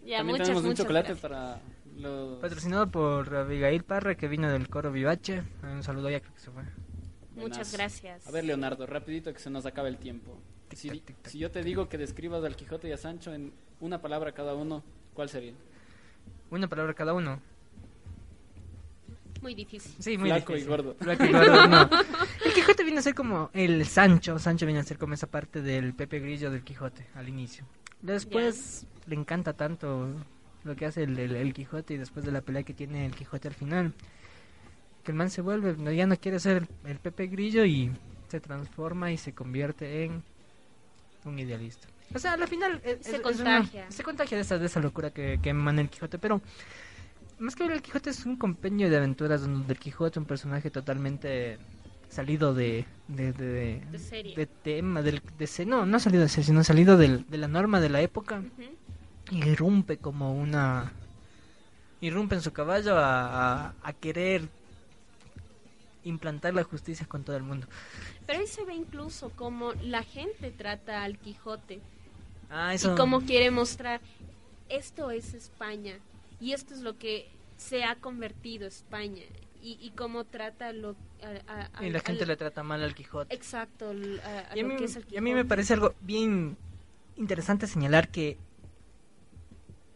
[0.04, 1.22] Ya, También muchas, tenemos un muchas chocolate gracias.
[1.32, 1.60] para
[1.98, 2.40] los...
[2.40, 5.44] Patrocinado por Abigail Parra, que vino del coro Vivache.
[5.64, 6.64] Un saludo ya, creo que se fue.
[7.36, 7.78] Muchas Buenazo.
[7.78, 8.28] gracias.
[8.28, 10.42] A ver, Leonardo, rapidito que se nos acaba el tiempo.
[10.76, 11.04] Si,
[11.38, 14.84] yo te digo que describas al Quijote y a Sancho en una palabra cada uno,
[15.14, 15.54] ¿cuál sería?
[16.50, 17.40] Una palabra cada uno.
[19.42, 19.92] Muy difícil.
[20.00, 20.96] Sí, muy Flaco y gordo.
[21.00, 21.90] Flaco y gordo, no.
[22.46, 24.38] El Quijote viene a ser como el Sancho.
[24.38, 27.66] Sancho viene a ser como esa parte del Pepe Grillo del Quijote al inicio.
[28.02, 30.10] Después le encanta tanto
[30.64, 33.16] lo que hace el, el- el Quijote y después de la pelea que tiene el
[33.16, 33.94] Quijote al final.
[35.04, 37.92] Que el man se vuelve, no, ya no quiere ser el, el Pepe Grillo y
[38.28, 40.22] se transforma y se convierte en
[41.26, 41.88] un idealista.
[42.14, 43.82] O sea, al final es- Se es- es contagia.
[43.84, 46.42] una- se contagia de esa, de esa locura que, que emana el Quijote, pero
[47.40, 50.70] más que ver el Quijote es un compendio de aventuras donde el Quijote un personaje
[50.72, 51.58] totalmente
[52.10, 54.36] salido de de, de, de- De serie.
[54.36, 57.48] de tema del de se- no no salido de serie sino salido del- de la
[57.48, 58.44] norma de la época
[59.32, 60.92] y irrumpe como una
[62.02, 64.50] irrumpe en su caballo a, a, a querer
[66.04, 67.68] implantar la justicia con todo el mundo.
[68.26, 71.80] Pero ahí se ve incluso cómo la gente trata al Quijote.
[72.50, 74.02] Ah y cómo quiere mostrar
[74.68, 76.00] esto es España
[76.40, 79.24] y esto es lo que se ha convertido España
[79.62, 80.96] y, y cómo trata lo
[81.48, 83.34] a, a- y la gente le trata mal al Quijote.
[83.36, 85.50] Exacto a, y lo mí, que es el y a mí me Quijote.
[85.50, 86.58] parece algo bien
[87.16, 88.38] interesante señalar que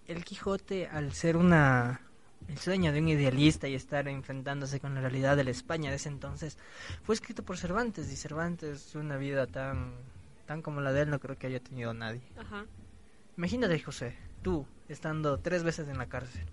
[0.08, 2.01] el Quijote, al ser una
[2.48, 5.96] el sueño de un idealista y estar enfrentándose con la realidad de la España de
[5.98, 6.58] ese entonces,
[7.04, 9.93] fue escrito por Cervantes y Cervantes una vida tan
[10.46, 12.22] tan como la de él no creo que haya tenido nadie.
[12.38, 12.66] Ajá.
[13.36, 16.46] Imagínate, José, tú estando tres veces en la cárcel.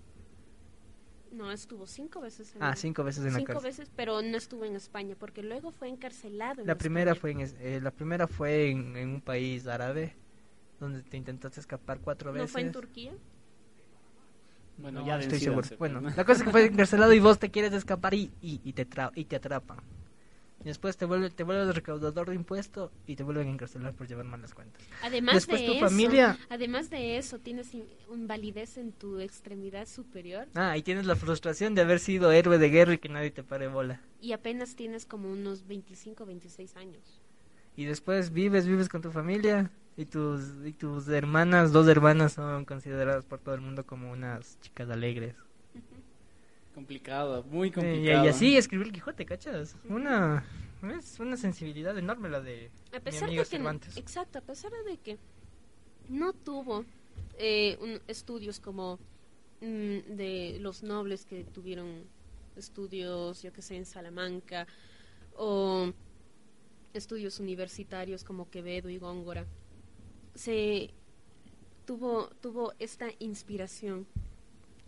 [1.31, 3.69] no estuvo cinco veces en Ah, cinco veces en la cinco cárcel.
[3.71, 7.41] veces pero no estuvo en España porque luego fue encarcelado en La primera fue en,
[7.41, 10.15] eh, la primera fue en, en un país árabe
[10.79, 12.51] donde te intentaste escapar cuatro no veces.
[12.51, 13.13] fue en Turquía
[14.77, 15.67] Bueno, No, ya estoy seguro.
[15.77, 18.73] Bueno, la cosa es que fue encarcelado y vos te quieres escapar y, y, y
[18.73, 19.77] te, tra- y te atrapan.
[20.61, 24.07] Y después te vuelve, te vuelves recaudador de impuestos y te vuelven a encarcelar por
[24.07, 24.81] llevar malas cuentas.
[25.01, 29.19] Además Después de tu eso, familia- además de eso, tienes in- un validez en tu
[29.19, 33.09] extremidad superior Ah, y tienes la frustración de haber sido héroe de guerra y que
[33.09, 33.99] nadie te pare bola.
[34.21, 37.19] y apenas tienes como unos 25, 26 años.
[37.75, 42.65] Y después vives, vives con tu familia y tus, y tus hermanas, dos hermanas son
[42.65, 45.35] consideradas por todo el mundo como unas chicas alegres.
[46.73, 48.21] Complicado, muy Eh, complicado.
[48.21, 49.75] y, y así escribió el Quijote, ¿cachas?
[49.89, 50.43] Una,
[50.97, 53.95] es una sensibilidad enorme la de A mi pesar amigo de que, Cervantes.
[53.95, 55.17] exacto, a pesar de que
[56.09, 56.85] no tuvo
[57.39, 58.99] eh, un- estudios como
[59.61, 62.09] mm, de los nobles que tuvieron
[62.55, 64.67] estudios, yo que sé, en Salamanca
[65.35, 65.91] o
[66.93, 69.45] estudios universitarios como Quevedo y Góngora,
[70.35, 70.91] se
[71.85, 74.07] tuvo tuvo esta inspiración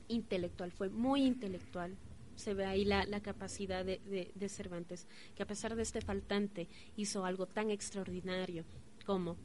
[0.08, 1.96] intelectual, fue muy intelectual.
[2.36, 4.00] Se ve ahí la, la capacidad de,
[4.36, 6.68] de- Cervantes, que a pesar de este faltante
[6.98, 8.66] hizo algo tan extraordinario
[9.06, 9.38] como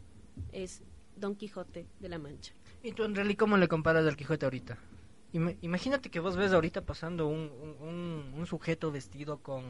[0.52, 0.82] es
[1.16, 2.52] Don Quijote de la Mancha.
[2.82, 4.76] ¿Y tú, Enreli, cómo le comparas al Quijote ahorita?
[5.32, 9.64] Ima- imagínate que vos ves ahorita pasando un, un- un sujeto vestido con...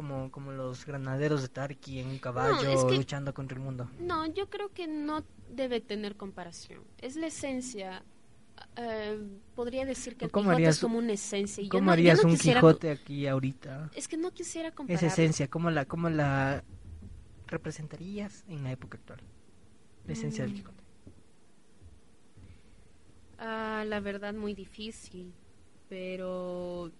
[0.00, 3.90] Como, como los granaderos de Tarki en un caballo es que- luchando contra el mundo.
[3.98, 6.82] No, yo creo que no debe tener comparación.
[7.02, 8.02] Es la esencia.
[8.76, 9.18] eh,
[9.54, 11.64] podría decir que el ¿Cómo Quijote harías es como una esencia.
[11.70, 13.90] ¿Cómo no- harías no un quisiera- Quijote aquí ahorita?
[13.94, 15.04] Es que no quisiera Esa comparar.
[15.04, 16.62] esencia, ¿cómo la, ¿cómo la
[17.46, 19.20] representarías en la época actual?
[20.06, 20.56] La esencia del Mm.
[20.56, 20.82] Quijote.
[23.38, 25.32] Ah, la verdad muy difícil,
[25.88, 26.90] pero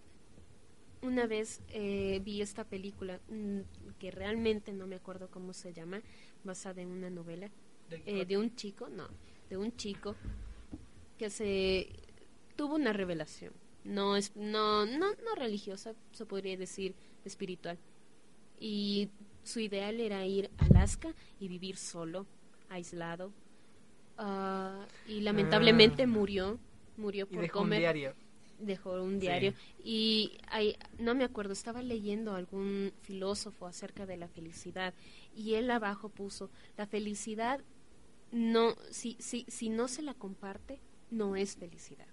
[1.02, 3.60] una vez eh, vi esta película mm,
[3.98, 6.02] que realmente no me acuerdo cómo se llama,
[6.44, 7.50] basada en una novela
[7.90, 9.08] eh, de un chico, no,
[9.48, 10.14] de un chico
[11.18, 11.88] que se
[12.56, 13.52] tuvo una revelación,
[13.84, 16.94] no es, no, no, no religiosa, se podría decir
[17.24, 17.78] espiritual,
[18.58, 19.08] y
[19.42, 22.26] su ideal era ir a Alaska y vivir solo,
[22.68, 23.32] aislado,
[24.22, 26.06] Ah, y lamentablemente Ah.
[26.06, 26.58] murió,
[26.98, 27.78] murió Y por un comer.
[27.78, 28.14] diario.
[28.60, 34.28] Dejó un diario y hay, no me acuerdo, estaba leyendo algún filósofo acerca de la
[34.28, 34.94] felicidad
[35.34, 37.60] y él abajo puso, la felicidad
[38.32, 40.80] no, si, si, si no se la comparte,
[41.10, 42.08] no es felicidad.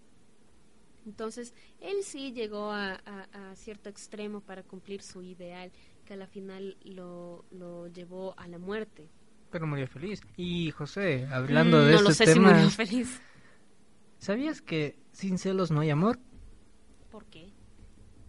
[1.06, 5.72] Entonces, él sí llegó a, a- a cierto extremo para cumplir su ideal,
[6.06, 9.10] que a la final lo, lo llevó a la muerte.
[9.50, 10.22] Pero murió feliz.
[10.38, 13.22] Y José, hablando Mm, de no lo este sé si tema, murió feliz.
[14.20, 16.20] ¿sabías que sin celos no hay amor?
[17.18, 17.52] ¿Por qué?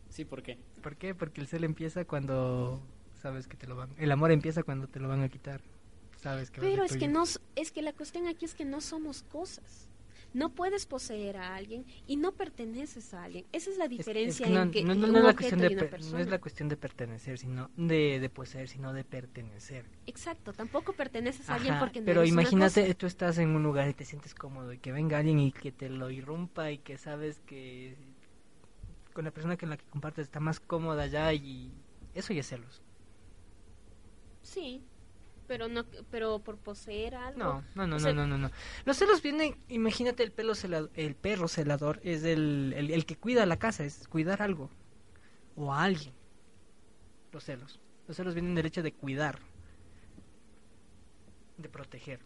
[0.09, 0.59] Sí, ¿por qué?
[0.83, 1.15] ¿Por qué?
[1.15, 2.81] Porque el celo empieza cuando
[3.21, 3.91] sabes que te lo van.
[3.99, 5.61] El amor empieza cuando te lo van a quitar.
[6.17, 7.25] Sabes que va a Pero es que no,
[7.55, 9.91] es que la cuestión aquí es que no somos cosas.
[10.33, 13.45] No puedes poseer a alguien y no perteneces a alguien.
[13.53, 15.35] Esa es la Es- es diferencia que no, en que no- no un es la
[15.35, 18.95] cuestión de una per- no es la cuestión de pertenecer, sino de, de poseer, sino
[18.95, 19.85] de pertenecer.
[20.07, 22.95] Exacto, tampoco perteneces a alguien porque no pero eres una imagínate, cosa.
[22.95, 25.71] tú estás en un lugar y te sientes cómodo y que venga alguien y que
[25.73, 27.97] te lo irrumpa y que sabes que
[29.19, 31.73] con la persona con la que compartes está más cómoda ya y
[32.15, 32.81] eso ya es celos.
[34.43, 34.81] Sí,
[35.49, 37.37] pero no, pero por poseer algo.
[37.41, 38.49] No, no, no, O no, sea, no, no, no.
[38.85, 43.17] Los celos vienen, imagínate el pelo cela- el perro celador es el, el, el que
[43.17, 44.71] cuida la casa, es cuidar algo
[45.57, 46.15] o a alguien.
[47.33, 47.81] Los celos.
[48.07, 49.41] Los celos vienen del hecho de cuidar,
[51.57, 52.21] de proteger.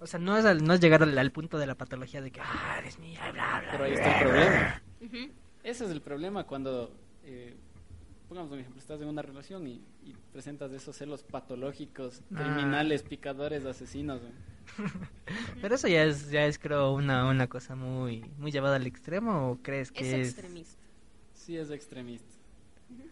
[0.00, 2.32] O sea, no es, al- no es llegar al, al punto de la patología de
[2.32, 3.64] que, ah, eres mía, bla, bla.
[3.70, 4.82] Pero ahí está el problema.
[5.00, 5.30] Ujú.
[5.64, 7.54] Ese es el problema cuando, eh,
[8.28, 12.42] pongamos un ejemplo, estás en una relación y, y presentas esos celos patológicos, Ah.
[12.42, 14.20] criminales, picadores, asesinos.
[14.22, 14.28] ¿no?
[15.62, 19.50] Pero eso ya es, ya es creo, una, una cosa muy, muy llevada al extremo
[19.50, 20.28] o crees Es que es...
[20.28, 20.82] extremista.
[21.34, 22.28] Sí es extremista.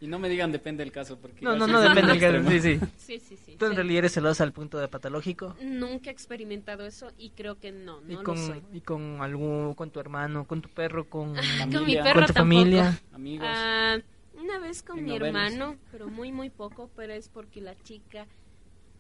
[0.01, 1.43] Y no me digan depende del caso, porque...
[1.45, 2.81] No, no, no es depende del caso, sí, sí.
[2.99, 3.57] Sí, sí, sí.
[3.57, 3.77] Tú en sí.
[3.77, 5.57] realidad eres celosa al punto de patológico.
[5.63, 8.63] Nunca he experimentado eso y creo que no, y no con lo soy.
[8.73, 12.03] y con algún con tu hermano con tu perro con Con mi Familia.
[12.03, 12.59] perro con tu tampoco.
[12.61, 13.47] familia Amigos.
[13.51, 13.99] Ah,
[14.35, 15.53] una vez con En mi novelas.
[15.53, 18.27] hermano, pero muy muy poco, pero es porque la chica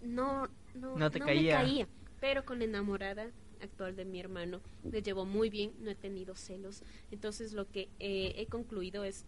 [0.02, 1.56] no no, No te me caía.
[1.58, 1.88] caía.
[2.20, 3.26] Pero con la enamorada
[3.60, 6.82] actual de mi hermano le llevo muy bien, no he tenido celos.
[7.10, 9.24] Entonces lo que eh, he concluido es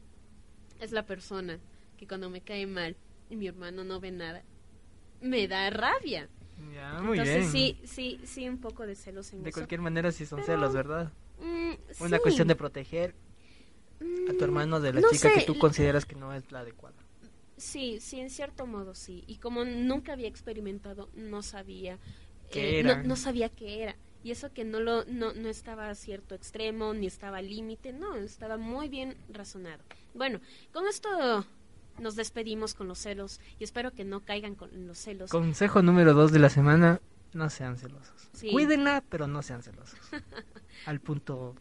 [0.80, 1.58] es la persona
[1.96, 2.96] que cuando me cae mal
[3.30, 4.42] y mi hermano no ve nada
[5.20, 6.28] me da rabia.
[6.74, 9.56] ya muy Entonces bien sí sí sí un poco de celos en de eso.
[9.58, 12.22] cualquier manera sí son Pero- celos verdad Mm, una sí.
[12.22, 13.14] cuestión de proteger
[14.28, 16.60] a tu Mm, hermano de la no chica que tú consideras que no es la
[16.60, 16.94] adecuada
[17.56, 19.22] Sí, sí, en cierto modo sí.
[19.28, 21.98] Y como nunca había experimentado, no sabía
[22.50, 23.02] ¿Qué eh, no, era?
[23.04, 23.96] no sabía qué era.
[24.24, 27.92] Y eso que no lo no, no estaba a cierto extremo ni estaba al límite,
[27.92, 29.82] no, estaba muy bien razonado.
[30.14, 30.40] Bueno,
[30.72, 31.44] con esto
[31.98, 35.30] nos despedimos con los celos y espero que no caigan con los celos.
[35.30, 37.00] consejo número dos de la semana
[37.32, 38.50] no sean celosos Sí.
[38.50, 39.98] cuídenla pero no sean celosos
[40.86, 41.54] al punto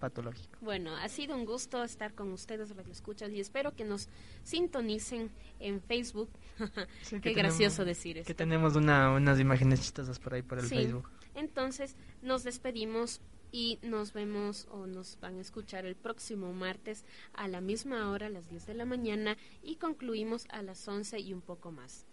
[0.00, 4.08] patológico Bueno, ha sido un gusto estar con ustedes, Escuchas, y espero que nos
[4.42, 5.30] sintonicen
[5.60, 6.28] en Facebook.
[7.02, 8.34] Sí, Qué que gracioso tenemos- decir que esto.
[8.36, 10.74] tenemos una, unas imágenes chistosas por ahí por el Sí.
[10.76, 13.20] Facebook Entonces, nos despedimos
[13.56, 18.26] y nos vemos o nos van a escuchar el próximo martes a la misma hora,
[18.26, 22.04] a las 10 de la mañana, y concluimos a las 11 y un poco más.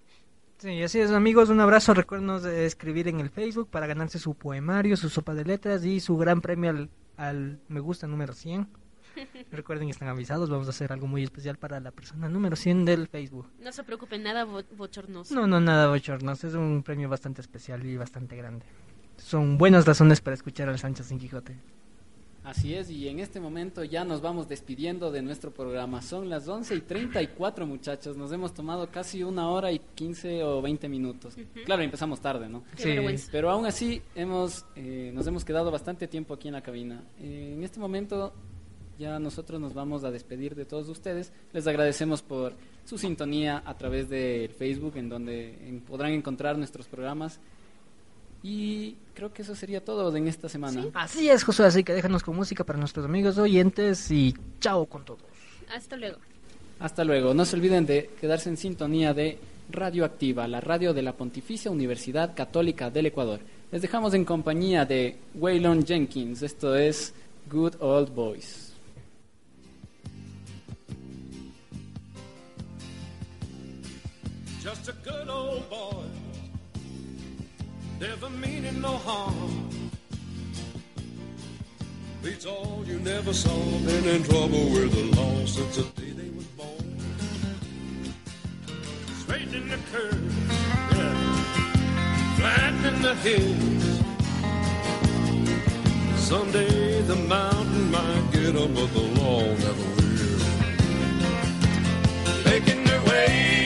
[0.59, 1.49] Sí, así es, amigos.
[1.49, 1.93] Un abrazo.
[1.93, 5.99] Recuerden de escribir en el Facebook para ganarse su poemario, su sopa de letras y
[5.99, 8.65] su gran premio al, al me gusta número 100.
[9.51, 10.49] Recuerden que están avisados.
[10.49, 13.47] Vamos a hacer algo muy especial para la persona número 100 del Facebook.
[13.59, 15.35] No se preocupen, nada bo- bochornoso.
[15.35, 16.47] No, no, nada bochornoso.
[16.47, 18.65] Es un premio bastante especial y bastante grande.
[19.17, 21.55] Son buenas razones para escuchar al Sánchez sin Quijote.
[22.43, 26.01] Así es, y en este momento ya nos vamos despidiendo de nuestro programa.
[26.01, 28.17] Son las 11 y 34, muchachos.
[28.17, 31.35] Nos hemos tomado casi una hora y 15 o 20 minutos.
[31.65, 32.63] Claro, empezamos tarde, ¿no?
[32.75, 32.95] Sí.
[33.31, 37.01] Pero aún así hemos, eh, nos hemos quedado bastante tiempo aquí en la cabina.
[37.21, 38.33] Eh, en este momento
[38.99, 41.31] ya nosotros nos vamos a despedir de todos ustedes.
[41.53, 42.53] Les agradecemos por
[42.83, 47.39] su sintonía a través del Facebook, en donde podrán encontrar nuestros programas.
[48.43, 50.85] Y creo que eso sería todo en esta semana.
[50.93, 51.65] Así es, Josué.
[51.65, 55.21] Así que déjanos con música para nuestros amigos oyentes y chao con todos.
[55.73, 56.17] Hasta luego.
[56.79, 57.33] Hasta luego.
[57.33, 59.39] No se olviden de quedarse en sintonía de
[59.71, 63.39] Radioactiva, la radio de la Pontificia Universidad Católica del Ecuador.
[63.71, 66.41] Les dejamos en compañía de Waylon Jenkins.
[66.41, 67.13] Esto es
[67.49, 68.72] Good Old Boys.
[78.03, 79.69] never meaning no harm.
[82.21, 83.57] Beats all you never saw.
[83.87, 86.97] Been in trouble with the law since the day they was born.
[89.21, 90.35] Straightening the curves,
[90.97, 91.15] yeah.
[92.39, 93.85] flattening the hills.
[96.31, 100.41] Someday the mountain might get up, but the law never will.
[102.51, 103.62] Making their way.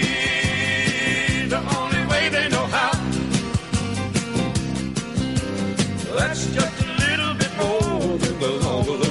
[6.17, 9.06] That's just a little bit more than the long